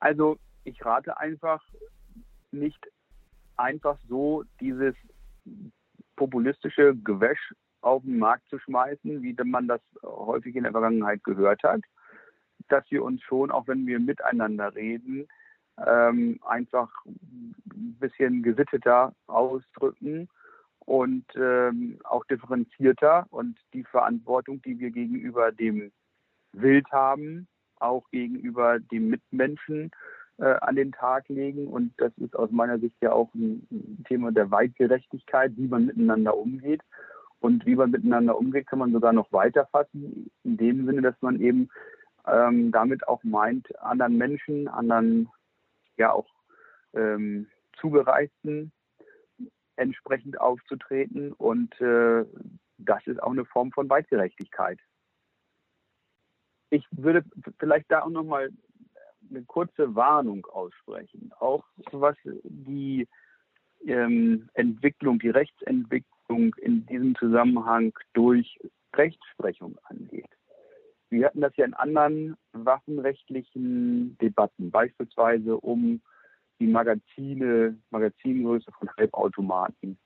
[0.00, 1.62] Also ich rate einfach
[2.50, 2.86] nicht
[3.56, 4.94] einfach so dieses
[6.16, 11.62] populistische Gewäsch auf den Markt zu schmeißen, wie man das häufig in der Vergangenheit gehört
[11.62, 11.82] hat,
[12.68, 15.28] dass wir uns schon, auch wenn wir miteinander reden,
[15.84, 20.28] ähm, einfach ein bisschen gesitteter ausdrücken
[20.78, 25.92] und ähm, auch differenzierter und die Verantwortung, die wir gegenüber dem
[26.52, 27.48] Wild haben,
[27.80, 29.90] auch gegenüber dem Mitmenschen
[30.38, 31.68] an den Tag legen.
[31.68, 36.36] Und das ist aus meiner Sicht ja auch ein Thema der Weitgerechtigkeit, wie man miteinander
[36.36, 36.82] umgeht.
[37.40, 41.20] Und wie man miteinander umgeht, kann man sogar noch weiter fassen, in dem Sinne, dass
[41.20, 41.68] man eben
[42.26, 45.28] ähm, damit auch meint, anderen Menschen, anderen
[45.96, 46.26] ja auch
[46.94, 47.46] ähm,
[47.78, 48.72] Zugereisten
[49.76, 51.32] entsprechend aufzutreten.
[51.32, 52.24] Und äh,
[52.78, 54.78] das ist auch eine Form von Weitgerechtigkeit.
[56.70, 57.24] Ich würde
[57.58, 58.50] vielleicht da auch nochmal
[59.30, 63.06] eine kurze Warnung aussprechen, auch was die
[63.86, 68.58] ähm, Entwicklung, die Rechtsentwicklung in diesem Zusammenhang durch
[68.94, 70.28] Rechtsprechung angeht.
[71.10, 76.00] Wir hatten das ja in anderen waffenrechtlichen Debatten, beispielsweise um
[76.60, 79.98] die Magazine, Magazingröße von Halbautomaten.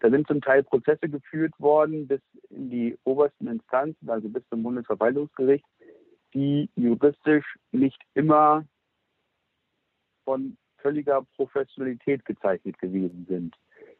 [0.00, 4.62] Da sind zum Teil Prozesse geführt worden bis in die obersten Instanzen, also bis zum
[4.62, 5.64] Bundesverwaltungsgericht,
[6.34, 8.64] die juristisch nicht immer
[10.24, 13.56] von völliger Professionalität gezeichnet gewesen sind.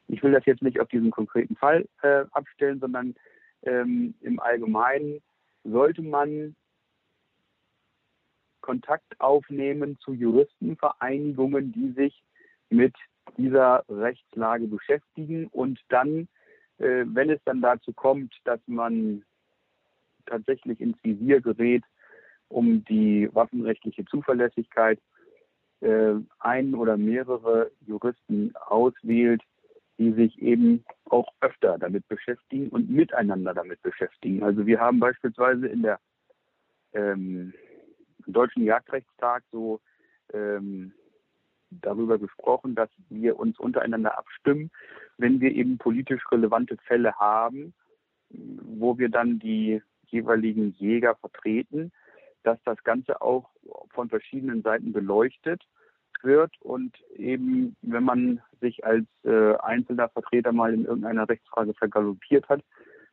[0.08, 3.14] Ich will das jetzt nicht auf diesen konkreten Fall äh, abstellen, sondern
[3.62, 5.20] ähm, im Allgemeinen
[5.64, 6.54] sollte man
[8.60, 12.22] Kontakt aufnehmen zu Juristenvereinigungen, die sich
[12.70, 12.94] mit
[13.36, 16.28] dieser Rechtslage beschäftigen und dann,
[16.78, 19.24] äh, wenn es dann dazu kommt, dass man
[20.26, 21.82] tatsächlich ins Visier gerät,
[22.48, 24.98] um die waffenrechtliche Zuverlässigkeit
[25.80, 29.42] äh, ein oder mehrere Juristen auswählt,
[29.98, 34.42] die sich eben auch öfter damit beschäftigen und miteinander damit beschäftigen.
[34.42, 35.98] Also wir haben beispielsweise in der
[36.92, 37.52] ähm,
[38.26, 39.80] Deutschen Jagdrechtstag so
[40.32, 40.92] ähm,
[41.70, 44.70] darüber gesprochen, dass wir uns untereinander abstimmen,
[45.16, 47.74] wenn wir eben politisch relevante Fälle haben,
[48.30, 51.92] wo wir dann die jeweiligen Jäger vertreten,
[52.42, 53.51] dass das Ganze auch
[53.90, 55.62] von verschiedenen Seiten beleuchtet
[56.22, 62.48] wird und eben, wenn man sich als äh, einzelner Vertreter mal in irgendeiner Rechtsfrage vergaloppiert
[62.48, 62.62] hat,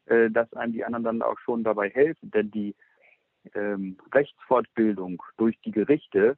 [0.05, 2.31] äh, dass einem die anderen dann auch schon dabei helfen.
[2.31, 2.75] Denn die
[3.53, 6.37] ähm, Rechtsfortbildung durch die Gerichte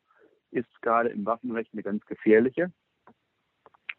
[0.51, 2.71] ist gerade im Waffenrecht eine ganz gefährliche.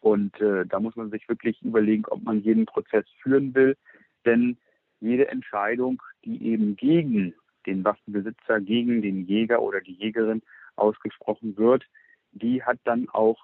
[0.01, 3.77] Und äh, da muss man sich wirklich überlegen, ob man jeden Prozess führen will.
[4.25, 4.59] Denn
[5.01, 7.35] jede Entscheidung, die eben gegen
[7.69, 10.43] den Waffenbesitzer, gegen den Jäger oder die Jägerin
[10.77, 11.85] ausgesprochen wird,
[12.33, 13.39] die hat dann auch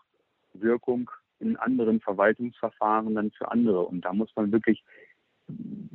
[0.52, 1.10] Wirkung
[1.40, 3.82] in anderen Verwaltungsverfahren dann für andere.
[3.82, 4.82] Und da muss man wirklich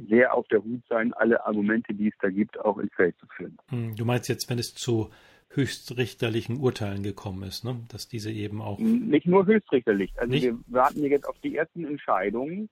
[0.07, 3.25] sehr auf der Hut sein, alle Argumente, die es da gibt, auch ins Feld zu
[3.35, 3.57] führen.
[3.69, 5.09] Hm, du meinst jetzt, wenn es zu
[5.51, 7.79] höchstrichterlichen Urteilen gekommen ist, ne?
[7.89, 8.77] dass diese eben auch.
[8.77, 10.13] Nicht nur höchstrichterlich.
[10.17, 10.43] Also nicht?
[10.43, 12.69] wir warten jetzt auf die ersten Entscheidungen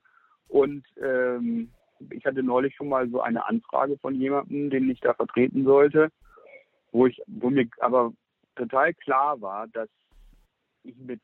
[0.47, 1.71] und ähm,
[2.11, 6.09] ich hatte neulich schon mal so eine Anfrage von jemandem, den ich da vertreten sollte,
[6.91, 8.13] wo ich, wo mir aber
[8.55, 9.89] total klar war, dass
[10.83, 11.21] ich mit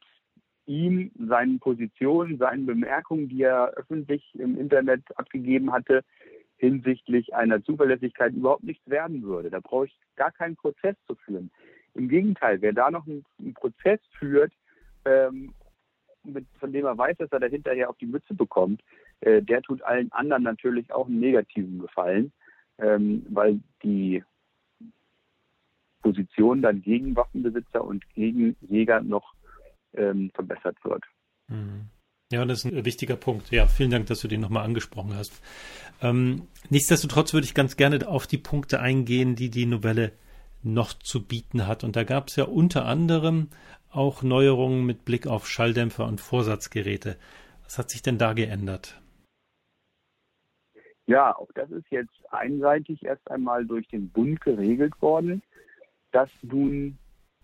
[0.66, 6.04] ihm, seinen Positionen, seinen Bemerkungen, die er öffentlich im Internet abgegeben hatte,
[6.58, 9.50] hinsichtlich einer Zuverlässigkeit überhaupt nichts werden würde.
[9.50, 11.52] Da brauche ich gar keinen Prozess zu führen.
[11.94, 14.54] Im Gegenteil, wer da noch einen, Prozess führt,
[15.06, 15.54] ähm,
[16.24, 18.82] mit, von dem er weiß, dass er da hinterher auf die Mütze bekommt,
[19.22, 22.32] äh, der tut allen anderen natürlich auch einen negativen Gefallen,
[22.80, 24.24] ähm, weil die
[26.02, 29.34] Position dann gegen Waffenbesitzer und gegen Jäger noch
[29.94, 31.04] ähm, verbessert wird.
[31.48, 31.88] Mhm.
[32.32, 33.52] Ja, das ist ein wichtiger Punkt.
[33.52, 35.40] Ja, vielen Dank, dass du den nochmal angesprochen hast.
[36.02, 40.14] Ähm, nichtsdestotrotz würde ich ganz gerne auf die Punkte eingehen, die die Novelle
[40.64, 41.84] noch zu bieten hat.
[41.84, 43.50] Und da gab es ja unter anderem
[43.92, 47.18] auch Neuerungen mit Blick auf Schalldämpfer und Vorsatzgeräte.
[47.64, 49.00] Was hat sich denn da geändert?
[51.06, 55.42] Ja, auch das ist jetzt einseitig erst einmal durch den Bund geregelt worden,
[56.12, 56.98] dass nun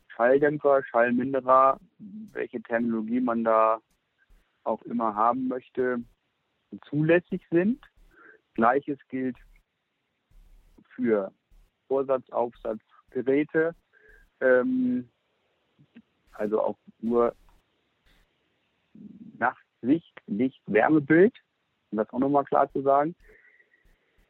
[0.08, 1.80] Schalldämpfer, Schallminderer,
[2.32, 3.82] welche Terminologie man da
[4.64, 6.02] auch immer haben möchte,
[6.90, 7.84] zulässig sind.
[8.54, 9.38] Gleiches gilt
[10.96, 11.32] für
[11.88, 13.76] Vorsatzaufsatzgeräte,
[14.42, 15.10] ähm,
[16.34, 17.36] also auch nur
[19.38, 21.34] Nachtsicht, nicht Wärmebild,
[21.92, 23.16] um das auch nochmal klar zu sagen.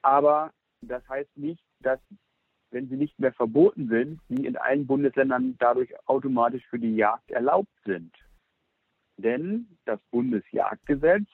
[0.01, 1.99] Aber das heißt nicht, dass
[2.71, 7.31] wenn sie nicht mehr verboten sind, sie in allen Bundesländern dadurch automatisch für die Jagd
[7.31, 8.13] erlaubt sind.
[9.17, 11.27] Denn das Bundesjagdgesetz,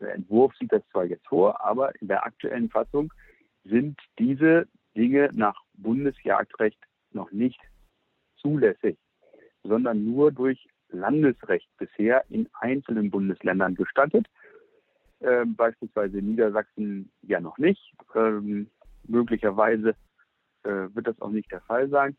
[0.00, 3.12] der Entwurf sieht das zwar jetzt vor, aber in der aktuellen Fassung
[3.64, 6.78] sind diese Dinge nach Bundesjagdrecht
[7.12, 7.60] noch nicht
[8.36, 8.98] zulässig,
[9.62, 14.26] sondern nur durch Landesrecht bisher in einzelnen Bundesländern gestattet.
[15.20, 17.94] Äh, beispielsweise in Niedersachsen ja noch nicht.
[18.14, 18.68] Ähm,
[19.06, 19.94] möglicherweise
[20.62, 22.16] äh, wird das auch nicht der Fall sein.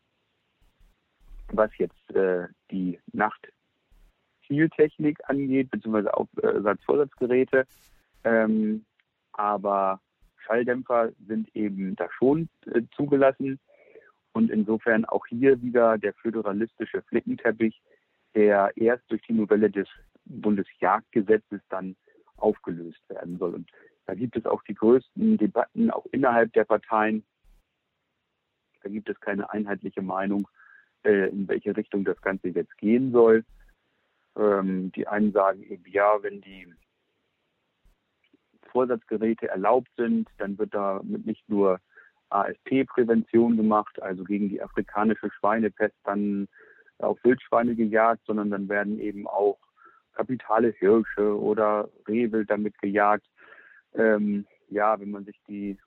[1.48, 7.66] Was jetzt äh, die Nachtzieltechnik angeht, beziehungsweise Aufsatzvorsatzgeräte,
[8.24, 8.84] ähm,
[9.32, 10.00] aber
[10.38, 13.58] Schalldämpfer sind eben da schon äh, zugelassen
[14.32, 17.82] und insofern auch hier wieder der föderalistische Flickenteppich,
[18.34, 19.88] der erst durch die Novelle des
[20.24, 21.96] Bundesjagdgesetzes dann
[22.42, 23.54] aufgelöst werden soll.
[23.54, 23.70] Und
[24.06, 27.24] da gibt es auch die größten Debatten auch innerhalb der Parteien,
[28.82, 30.48] da gibt es keine einheitliche Meinung,
[31.04, 33.44] äh, in welche Richtung das Ganze jetzt gehen soll.
[34.36, 36.74] Ähm, die einen sagen eben, ja, wenn die
[38.70, 41.78] Vorsatzgeräte erlaubt sind, dann wird damit nicht nur
[42.30, 46.48] ASP-Prävention gemacht, also gegen die afrikanische Schweinepest dann
[46.98, 49.58] auf Wildschweine gejagt, sondern dann werden eben auch
[50.12, 53.26] kapitale Hirsche oder Rehwild damit gejagt.
[53.94, 55.78] Ähm, ja, wenn man sich die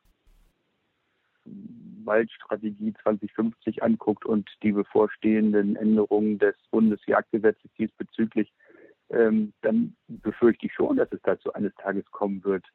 [2.04, 8.52] Waldstrategie 2050 anguckt und die bevorstehenden Änderungen des Bundesjagdgesetzes diesbezüglich,
[9.10, 12.66] ähm, dann befürchte ich schon, dass es dazu eines Tages kommen wird,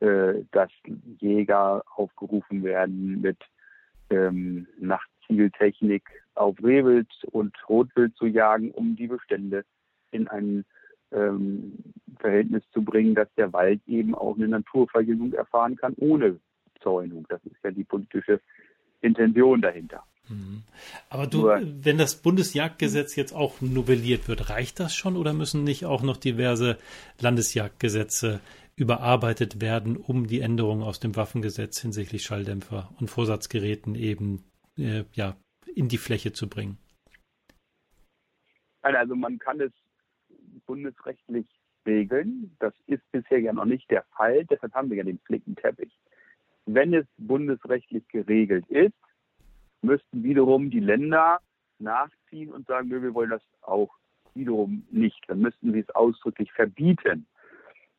[0.00, 0.70] äh, dass
[1.18, 3.38] Jäger aufgerufen werden mit
[4.10, 9.64] ähm, Nachtzieltechnik auf Rehwild und Rotwild zu jagen, um die Bestände
[10.10, 10.64] in ein
[11.14, 11.72] ähm,
[12.18, 16.38] Verhältnis zu bringen, dass der Wald eben auch eine Naturverjüngung erfahren kann, ohne
[16.82, 17.26] Zäunung.
[17.28, 18.40] Das ist ja die politische
[19.00, 20.04] Intention dahinter.
[20.28, 20.62] Mhm.
[21.10, 25.64] Aber du, Nur, wenn das Bundesjagdgesetz jetzt auch novelliert wird, reicht das schon oder müssen
[25.64, 26.78] nicht auch noch diverse
[27.20, 28.40] Landesjagdgesetze
[28.76, 34.44] überarbeitet werden, um die Änderungen aus dem Waffengesetz hinsichtlich Schalldämpfer und Vorsatzgeräten eben
[34.76, 35.36] äh, ja,
[35.74, 36.78] in die Fläche zu bringen?
[38.82, 39.72] Also man kann es
[40.66, 41.46] bundesrechtlich
[41.86, 42.56] regeln.
[42.58, 44.44] Das ist bisher ja noch nicht der Fall.
[44.46, 45.92] Deshalb haben wir ja den Flickenteppich.
[46.66, 48.94] Wenn es bundesrechtlich geregelt ist,
[49.82, 51.40] müssten wiederum die Länder
[51.78, 53.90] nachziehen und sagen, wir wollen das auch
[54.34, 55.22] wiederum nicht.
[55.28, 57.26] Dann müssten sie es ausdrücklich verbieten.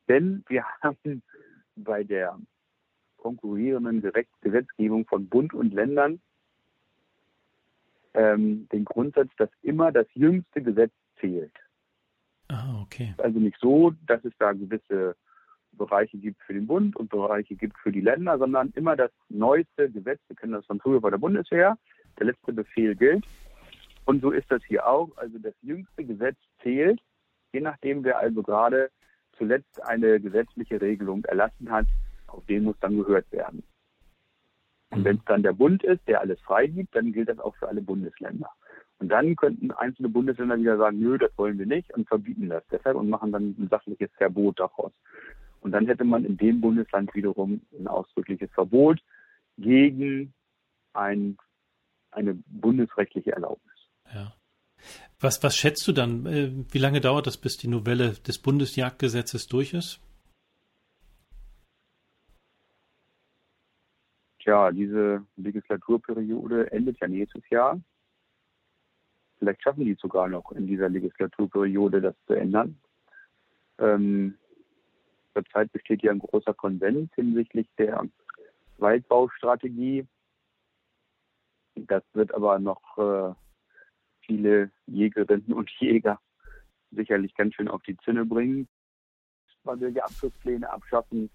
[0.08, 1.22] Denn wir haben
[1.76, 2.38] bei der
[3.18, 4.02] konkurrierenden
[4.40, 6.20] Gesetzgebung von Bund und Ländern
[8.14, 11.52] ähm, den Grundsatz, dass immer das jüngste Gesetz zählt.
[12.48, 13.14] Ah, okay.
[13.18, 15.16] Also nicht so, dass es da gewisse
[15.72, 19.90] Bereiche gibt für den Bund und Bereiche gibt für die Länder, sondern immer das neueste
[19.90, 20.20] Gesetz.
[20.28, 21.76] Wir kennen das von früher bei der Bundeswehr.
[22.18, 23.24] Der letzte Befehl gilt.
[24.04, 25.10] Und so ist das hier auch.
[25.16, 27.00] Also das jüngste Gesetz zählt,
[27.52, 28.90] je nachdem, wer also gerade
[29.36, 31.86] zuletzt eine gesetzliche Regelung erlassen hat,
[32.26, 33.62] auf den muss dann gehört werden.
[34.90, 37.68] Und wenn es dann der Bund ist, der alles freigibt, dann gilt das auch für
[37.68, 38.48] alle Bundesländer.
[38.98, 42.64] Und dann könnten einzelne Bundesländer wieder sagen, nö, das wollen wir nicht und verbieten das
[42.70, 44.92] deshalb und machen dann ein sachliches Verbot daraus.
[45.60, 49.00] Und dann hätte man in dem Bundesland wiederum ein ausdrückliches Verbot
[49.58, 50.32] gegen
[50.94, 51.36] ein,
[52.10, 53.74] eine bundesrechtliche Erlaubnis.
[54.14, 54.32] Ja.
[55.20, 56.26] Was, was schätzt du dann?
[56.26, 60.00] Äh, wie lange dauert das, bis die Novelle des Bundesjagdgesetzes durch ist?
[64.40, 67.80] Tja, diese Legislaturperiode endet ja nächstes Jahr.
[69.38, 72.78] Vielleicht schaffen die es sogar noch in dieser Legislaturperiode, das zu ändern.
[73.78, 74.36] Ähm,
[75.34, 78.06] zurzeit besteht ja ein großer Konvent hinsichtlich der
[78.78, 80.06] Waldbaustrategie.
[81.74, 83.34] Das wird aber noch äh,
[84.20, 86.18] viele Jägerinnen und Jäger
[86.90, 88.66] sicherlich ganz schön auf die Zinne bringen.
[89.64, 91.28] Man will die Abschusspläne abschaffen.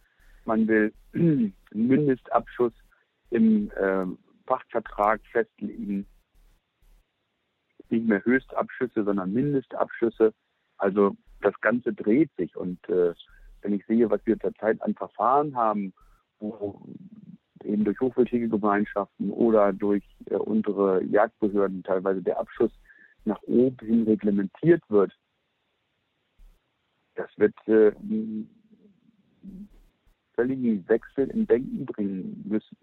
[0.45, 2.73] Man will einen Mindestabschuss
[3.29, 4.05] im äh,
[4.45, 6.07] Pachtvertrag festlegen
[7.91, 10.34] nicht mehr Höchstabschüsse, sondern Mindestabschüsse.
[10.77, 12.56] Also das Ganze dreht sich.
[12.56, 13.13] Und äh,
[13.62, 15.93] wenn ich sehe, was wir zurzeit an Verfahren haben,
[16.39, 16.82] wo
[17.63, 22.71] eben durch Hochwildhege-Gemeinschaften oder durch äh, unsere Jagdbehörden teilweise der Abschuss
[23.25, 25.12] nach oben hin reglementiert wird,
[27.15, 28.49] das wird äh, einen
[30.34, 32.77] völligen Wechsel im Denken bringen müssen.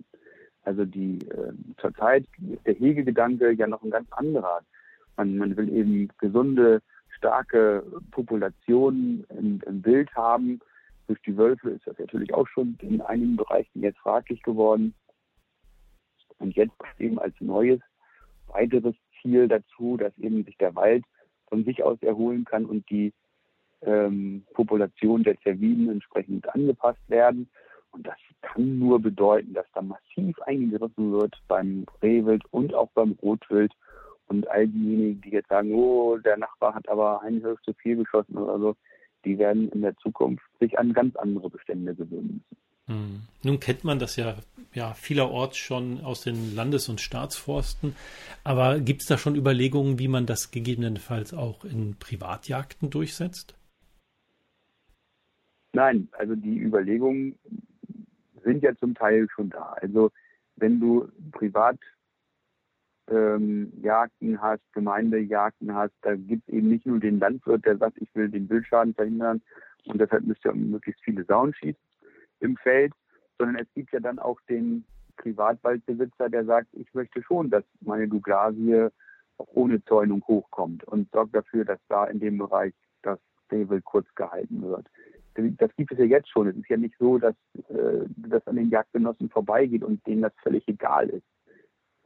[0.62, 4.60] Also die äh, zurzeit ist der Hegegedanke ja noch ein ganz anderer.
[5.18, 10.60] Man, man will eben gesunde, starke Populationen im, im Bild haben.
[11.08, 14.94] Durch die Wölfe ist das natürlich auch schon in einigen Bereichen jetzt fraglich geworden.
[16.38, 17.80] Und jetzt eben als neues,
[18.46, 21.04] weiteres Ziel dazu, dass eben sich der Wald
[21.48, 23.12] von sich aus erholen kann und die
[23.82, 27.48] ähm, Population der Zerviden entsprechend angepasst werden.
[27.90, 33.18] Und das kann nur bedeuten, dass da massiv eingegriffen wird beim Rehwild und auch beim
[33.20, 33.72] Rotwild
[34.28, 37.96] und all diejenigen, die jetzt sagen, oh, der Nachbar hat aber ein Hirsch zu viel
[37.96, 38.76] geschossen oder so,
[39.24, 42.62] die werden in der Zukunft sich an ganz andere Bestände gewöhnen müssen.
[42.88, 43.20] Hm.
[43.42, 44.36] Nun kennt man das ja,
[44.72, 47.94] ja vielerorts schon aus den Landes- und Staatsforsten.
[48.44, 53.54] Aber gibt es da schon Überlegungen, wie man das gegebenenfalls auch in Privatjagden durchsetzt?
[55.74, 57.38] Nein, also die Überlegungen
[58.42, 59.76] sind ja zum Teil schon da.
[59.82, 60.10] Also
[60.56, 61.78] wenn du privat
[63.10, 67.98] ähm, Jagden hast, Gemeindejagden hast, da gibt es eben nicht nur den Landwirt, der sagt,
[67.98, 69.40] ich will den Wildschaden verhindern
[69.86, 71.80] und deshalb müsst ihr möglichst viele Sauen schießen
[72.40, 72.92] im Feld,
[73.38, 74.84] sondern es gibt ja dann auch den
[75.16, 78.88] Privatwaldbesitzer, der sagt, ich möchte schon, dass meine Douglasie
[79.38, 83.18] auch ohne Zäunung hochkommt und sorgt dafür, dass da in dem Bereich das
[83.50, 84.86] Rehwild kurz gehalten wird.
[85.58, 86.48] Das gibt es ja jetzt schon.
[86.48, 87.34] Es ist ja nicht so, dass
[87.68, 91.26] äh, das an den Jagdgenossen vorbeigeht und denen das völlig egal ist.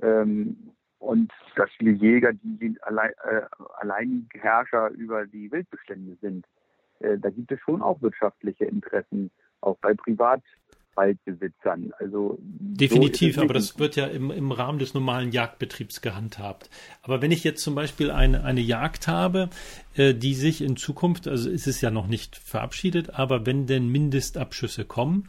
[0.02, 3.42] Ähm, und dass viele Jäger die allein, äh,
[3.78, 6.46] alleinigen Herrscher über die Wildbestände sind.
[7.00, 11.92] Äh, da gibt es schon auch wirtschaftliche Interessen, auch bei Privatwaldbesitzern.
[11.98, 16.70] Also Definitiv, so aber das wird ja im, im Rahmen des normalen Jagdbetriebs gehandhabt.
[17.02, 19.50] Aber wenn ich jetzt zum Beispiel eine, eine Jagd habe,
[19.96, 23.88] äh, die sich in Zukunft, also ist es ja noch nicht verabschiedet, aber wenn denn
[23.88, 25.28] Mindestabschüsse kommen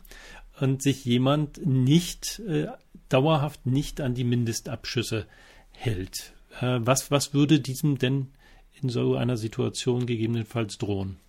[0.59, 2.67] und sich jemand nicht äh,
[3.09, 5.25] dauerhaft nicht an die Mindestabschüsse
[5.73, 6.33] hält.
[6.61, 8.33] Äh, was, was würde diesem denn
[8.81, 11.19] in so einer Situation gegebenenfalls drohen?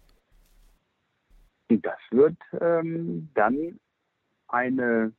[1.68, 3.80] Das wird ähm, dann
[4.49, 5.12] eine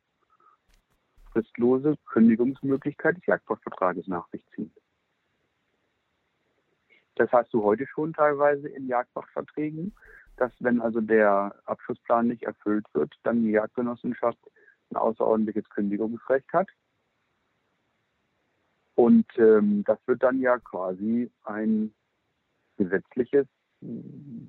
[1.32, 4.72] fristlose Kündigungsmöglichkeit des Jagdpostvertrages nach sich ziehen.
[7.16, 9.96] Das hast du heute schon teilweise in Jagdpachtverträgen,
[10.38, 14.40] dass wenn also der Abschlussplan nicht erfüllt wird, dann die Jagdgenossenschaft
[14.92, 16.70] ein außerordentliches Kündigungsrecht hat
[18.96, 21.94] Und ähm, das wird dann ja quasi ein
[22.78, 23.46] gesetzliches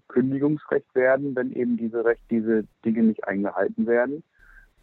[0.08, 4.22] Kündigungsrecht werden, wenn eben diese Recht, diese Dinge nicht eingehalten werden.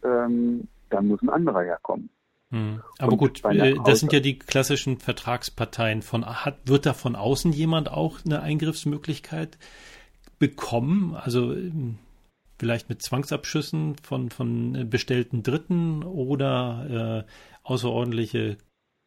[0.02, 2.10] Ähm, dann muss ein anderer herkommen.
[2.50, 2.82] Hm.
[2.98, 6.02] Aber Und gut, äh, das sind ja die klassischen Vertragsparteien.
[6.02, 9.58] Von, hat, wird da von außen jemand auch eine Eingriffsmöglichkeit
[10.38, 11.16] bekommen?
[11.16, 11.98] Also ähm,
[12.58, 17.30] vielleicht mit Zwangsabschüssen von, von bestellten Dritten oder äh,
[17.64, 18.58] außerordentliche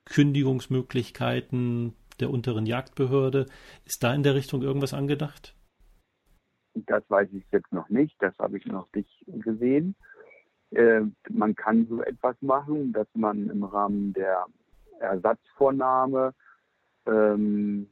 [0.09, 3.45] Kündigungsmöglichkeiten der unteren Jagdbehörde.
[3.85, 5.55] Ist da in der Richtung irgendwas angedacht?
[6.73, 8.15] Das weiß ich jetzt noch nicht.
[8.19, 9.95] Das habe ich noch nicht gesehen.
[10.71, 14.45] Äh, man kann so etwas machen, dass man im Rahmen der
[14.99, 16.33] Ersatzvornahme
[17.05, 17.89] ähm,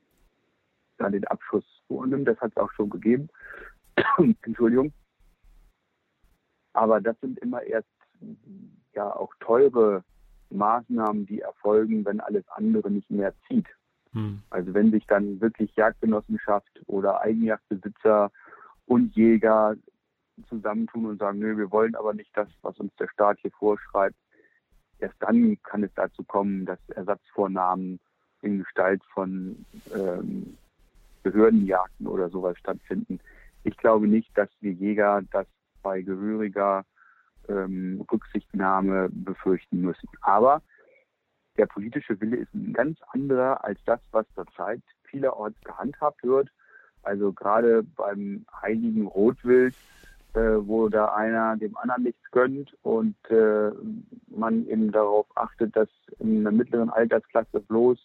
[0.97, 2.27] dann den Abschuss vornimmt.
[2.27, 3.29] Das hat es auch schon gegeben.
[4.43, 4.93] Entschuldigung.
[6.73, 7.87] Aber das sind immer erst
[8.93, 10.03] ja auch teure
[10.49, 13.67] Maßnahmen, die erfolgen, wenn alles andere nicht mehr zieht.
[14.13, 14.41] Hm.
[14.49, 18.31] Also wenn sich dann wirklich Jagdgenossenschaft oder Eigenjagdbesitzer
[18.85, 19.75] und Jäger
[20.49, 24.15] zusammentun und sagen, nö, wir wollen aber nicht das, was uns der Staat hier vorschreibt,
[24.99, 27.99] erst dann kann es dazu kommen, dass Ersatzvornahmen
[28.41, 30.57] in Gestalt von ähm,
[31.23, 33.19] Behördenjagden oder sowas stattfinden.
[33.63, 35.47] Ich glaube nicht, dass wir Jäger das
[35.81, 36.85] bei gehöriger
[37.49, 40.09] ähm, Rücksichtnahme befürchten müssen.
[40.21, 40.61] Aber
[41.57, 46.49] der politische Wille ist ein ganz anderer als das, was zurzeit vielerorts gehandhabt wird.
[47.03, 49.75] Also gerade beim heiligen Rotwild,
[50.33, 53.71] äh, wo da einer dem anderen nichts gönnt und äh,
[54.27, 55.89] man eben darauf achtet, dass
[56.19, 57.97] in der mittleren Altersklasse bloß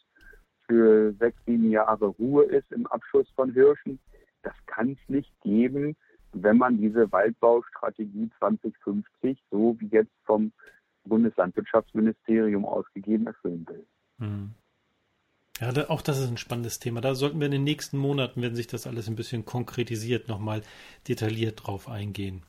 [0.67, 3.99] für sechs, sieben Jahre Ruhe ist im Abschuss von Hirschen.
[4.43, 5.97] Das kann es nicht geben,
[6.33, 10.53] wenn man diese Waldbaustrategie 2050, so wie jetzt vom
[11.05, 13.87] Bundeslandwirtschaftsministerium ausgegeben, erfüllen will.
[14.19, 14.51] Hm.
[15.61, 17.01] Ja, da, auch das ist ein spannendes Thema.
[17.01, 20.63] Da sollten wir in den nächsten Monaten, wenn sich das alles ein bisschen konkretisiert, nochmal
[21.07, 22.43] detailliert drauf eingehen.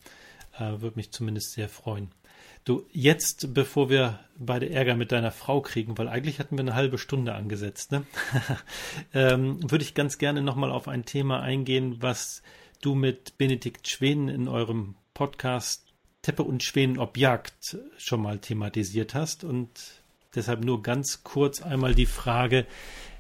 [0.57, 2.09] Äh, Würde mich zumindest sehr freuen.
[2.63, 6.75] Du, jetzt, bevor wir beide Ärger mit deiner Frau kriegen, weil eigentlich hatten wir eine
[6.75, 8.03] halbe Stunde angesetzt, ne?
[9.13, 12.43] ähm, würde ich ganz gerne nochmal auf ein Thema eingehen, was
[12.82, 19.43] du mit Benedikt Schwen in eurem Podcast Teppe und Schweden Objekt schon mal thematisiert hast
[19.43, 20.03] und
[20.36, 22.65] deshalb nur ganz kurz einmal die Frage,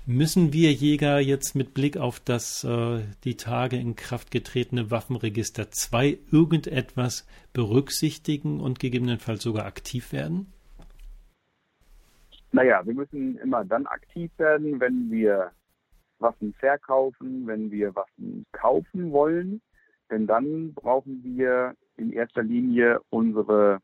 [0.05, 5.71] müssen wir Jäger jetzt mit Blick auf das äh, die Tage in Kraft getretene Waffenregister
[5.71, 10.51] 2 irgendetwas berücksichtigen und gegebenenfalls sogar aktiv werden?
[12.51, 15.51] Naja, wir müssen immer dann aktiv werden, wenn wir
[16.21, 19.61] Waffen verkaufen, wenn wir Waffen kaufen wollen.
[20.09, 23.79] Denn dann brauchen wir in erster Linie unsere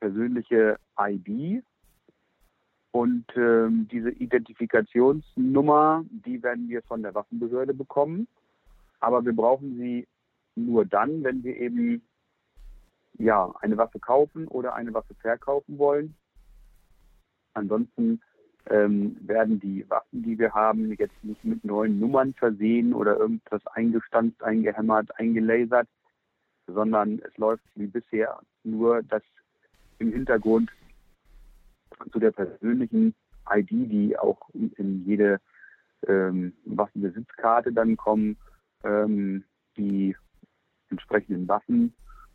[0.00, 1.62] persönliche ID
[2.96, 8.26] und ähm, diese Identifikationsnummer, die werden wir von der Waffenbehörde bekommen.
[9.00, 10.08] Aber wir brauchen sie
[10.54, 12.00] nur dann, wenn wir eben
[13.18, 16.16] ja eine Waffe kaufen oder eine Waffe verkaufen wollen.
[17.52, 18.22] Ansonsten
[18.70, 23.66] ähm, werden die Waffen, die wir haben, jetzt nicht mit neuen Nummern versehen oder irgendwas
[23.68, 25.88] eingestanzt, eingehämmert, eingelasert,
[26.66, 29.22] sondern es läuft wie bisher nur, dass
[29.98, 30.70] im Hintergrund
[32.12, 33.14] zu der persönlichen
[33.48, 35.40] ID, die auch in jede
[36.06, 38.36] ähm, Waffenbesitzkarte dann kommen,
[38.84, 39.44] ähm,
[39.76, 40.16] die
[40.90, 41.94] entsprechenden Waffen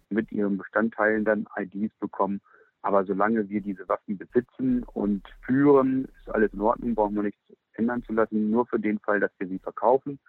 [0.09, 2.41] mit ihren Bestandteilen dann IDs bekommen.
[2.81, 7.39] Aber solange wir diese Waffen besitzen und führen, ist alles in Ordnung, brauchen wir nichts
[7.73, 8.49] ändern zu lassen.
[8.49, 10.19] Nur für den Fall, dass wir sie verkaufen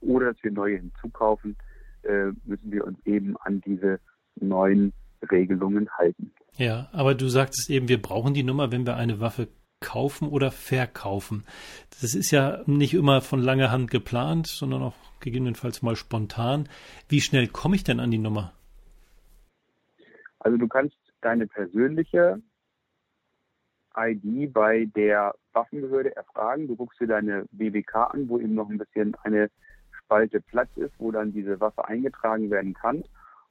[0.00, 1.56] oder dass wir neue hinzukaufen,
[2.02, 4.00] äh, müssen wir uns eben an diese
[4.36, 4.92] neuen
[5.30, 6.32] Regelungen halten.
[6.56, 9.48] Ja, aber du sagtest eben, wir brauchen die Nummer, wenn wir eine Waffe
[9.80, 11.44] kaufen oder verkaufen.
[12.00, 16.68] Das ist ja nicht immer von langer Hand geplant, sondern auch gegebenenfalls mal spontan.
[17.08, 18.52] Wie schnell komme ich denn an die Nummer?
[20.40, 22.40] Also du kannst deine persönliche
[23.96, 26.68] ID bei der Waffenbehörde erfragen.
[26.68, 29.50] Du guckst dir deine BBK an, wo eben noch ein bisschen eine
[29.90, 33.04] Spalte Platz ist, wo dann diese Waffe eingetragen werden kann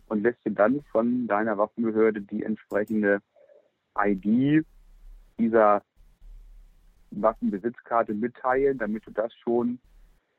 [0.08, 3.22] und lässt dir dann von deiner Waffenbehörde die entsprechende
[3.98, 4.66] ID
[5.38, 5.82] dieser
[7.12, 9.80] Waffenbesitzkarte mitteilen, damit du das schon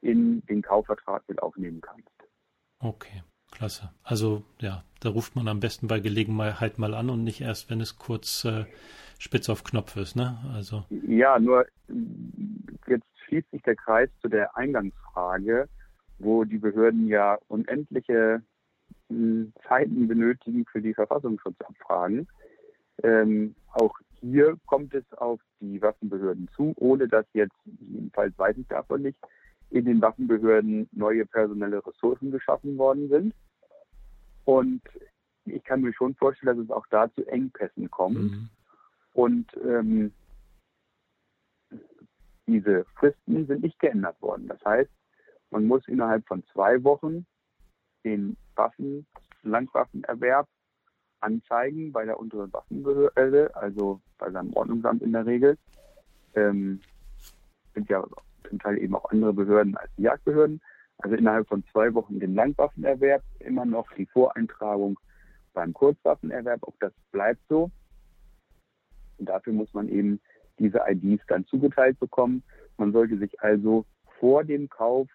[0.03, 2.09] in den Kaufvertrag mit aufnehmen kannst.
[2.79, 3.91] Okay, klasse.
[4.03, 7.81] Also ja, da ruft man am besten bei Gelegenheit mal an und nicht erst, wenn
[7.81, 8.65] es kurz äh,
[9.19, 10.39] spitz auf Knopf ist, ne?
[10.55, 11.67] Also ja, nur
[12.87, 15.69] jetzt schließt sich der Kreis zu der Eingangsfrage
[16.21, 18.43] wo die Behörden ja unendliche
[19.09, 22.29] hm, Zeiten benötigen für die Verfassungsschutzabfragen.
[23.03, 28.69] Ähm, auch hier kommt es auf die Waffenbehörden zu, ohne dass jetzt, jedenfalls weiß ich
[28.69, 29.19] davon nicht,
[29.71, 33.35] in den Waffenbehörden neue personelle Ressourcen geschaffen worden sind.
[34.45, 34.83] Und
[35.45, 38.33] ich kann mir schon vorstellen, dass es auch da zu Engpässen kommt.
[38.33, 38.49] Mhm.
[39.13, 40.13] Und ähm,
[42.47, 44.49] diese Fristen sind nicht geändert worden.
[44.49, 44.91] Das heißt,
[45.51, 47.27] man muss innerhalb von zwei Wochen
[48.05, 49.07] den Waffen,
[49.43, 50.49] Landwaffenerwerb
[51.21, 55.59] anzeigen bei der unteren Waffenbehörde, also bei seinem Ordnungsamt in der Regel.
[56.35, 56.81] Ähm,
[57.75, 58.05] sind ja
[58.51, 60.61] zum Teil eben auch andere Behörden als die Jagdbehörden.
[60.99, 64.99] Also innerhalb von zwei Wochen den Landwaffenerwerb, immer noch die Voreintragung
[65.55, 67.71] beim Kurzwaffenerwerb, auch das bleibt so.
[69.19, 70.21] Und dafür muss man eben
[70.59, 72.43] diese IDs dann zugeteilt bekommen.
[72.77, 73.87] Man sollte sich also
[74.19, 75.09] vor dem Kauf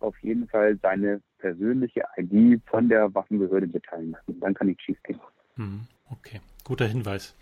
[0.00, 4.40] auf jeden Fall seine persönliche ID von der Waffenbehörde mitteilen lassen.
[4.40, 5.20] Dann kann nichts schiefgehen.
[5.56, 7.34] Hm, okay, guter Hinweis.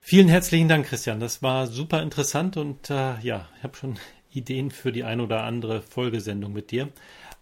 [0.00, 1.20] Vielen herzlichen Dank, Christian.
[1.20, 3.98] Das war super interessant und äh, ja, ich habe schon
[4.30, 6.88] Ideen für die ein oder andere Folgesendung mit dir.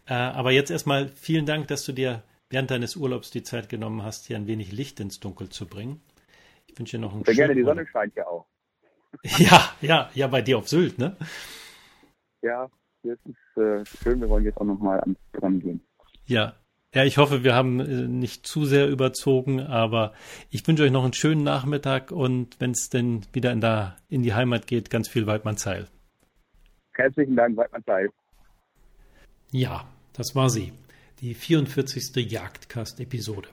[0.06, 4.02] Äh, aber jetzt erstmal vielen Dank, dass du dir während deines Urlaubs die Zeit genommen
[4.02, 6.00] hast, hier ein wenig Licht ins Dunkel zu bringen.
[6.66, 8.46] Ich wünsche dir noch einen Sehr gerne, die Sonne scheint ja auch.
[9.38, 11.16] Ja, ja, ja, bei dir auf Sylt, ne?
[12.42, 12.68] Ja,
[13.02, 14.20] das ist äh, schön.
[14.20, 15.80] Wir wollen jetzt auch nochmal ans Dran gehen.
[16.26, 16.54] Ja,
[16.96, 20.14] ja, ich hoffe, wir haben äh, nicht zu sehr überzogen, aber
[20.48, 24.22] ich wünsche euch noch einen schönen Nachmittag und wenn es denn wieder in, der, in
[24.22, 25.88] die Heimat geht, ganz viel Weidmannsheil.
[26.94, 28.08] Herzlichen Dank, Weidmannsheil.
[29.52, 30.72] Ja, das war sie,
[31.20, 32.16] die 44.
[32.16, 33.50] Jagdcast-Episode.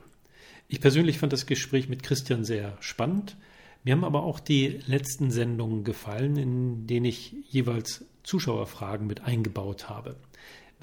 [0.66, 3.36] Ich persönlich fand das Gespräch mit Christian sehr spannend.
[3.82, 9.90] Mir haben aber auch die letzten Sendungen gefallen, in denen ich jeweils Zuschauerfragen mit eingebaut
[9.90, 10.16] habe.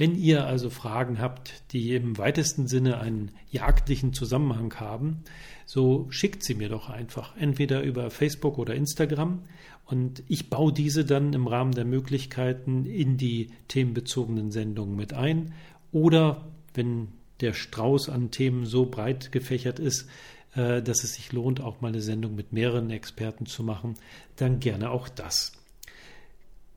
[0.02, 5.20] Wenn ihr also Fragen habt, die im weitesten Sinne einen jagdlichen Zusammenhang haben,
[5.68, 9.44] so schickt sie mir doch einfach, entweder über Facebook oder Instagram
[9.86, 15.54] und ich baue diese dann im Rahmen der Möglichkeiten in die themenbezogenen Sendungen mit ein
[15.92, 20.10] oder wenn der Strauß an Themen so breit gefächert ist,
[20.56, 23.94] äh, dass es sich lohnt, auch mal eine Sendung mit mehreren Experten zu machen,
[24.36, 25.61] dann gerne auch das.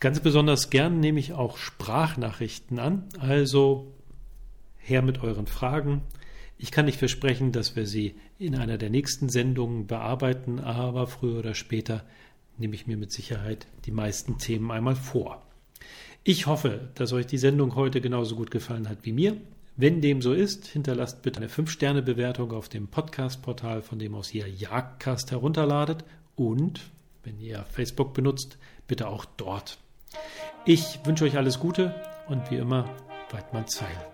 [0.01, 3.95] Ganz besonders gern nehme ich auch Sprachnachrichten an, also
[4.77, 6.03] her mit euren Fragen.
[6.59, 11.39] Ich kann nicht versprechen, dass wir sie in einer der nächsten Sendungen bearbeiten, aber früher
[11.39, 12.05] oder später
[12.59, 15.43] nehme ich mir mit Sicherheit die meisten Themen einmal vor.
[16.23, 19.37] Ich hoffe, dass euch die Sendung heute genauso gut gefallen hat wie mir.
[19.77, 24.49] Wenn dem so ist, hinterlasst bitte eine 5-Sterne-Bewertung auf dem Podcast-Portal, von dem aus ihr
[24.49, 26.05] Jagdcast herunterladet
[26.37, 26.81] und,
[27.25, 29.79] wenn ihr Facebook benutzt, bitte auch dort.
[30.65, 31.95] Ich wünsche euch alles Gute
[32.29, 32.89] und wie immer,
[33.31, 34.14] Weidmann Zeil.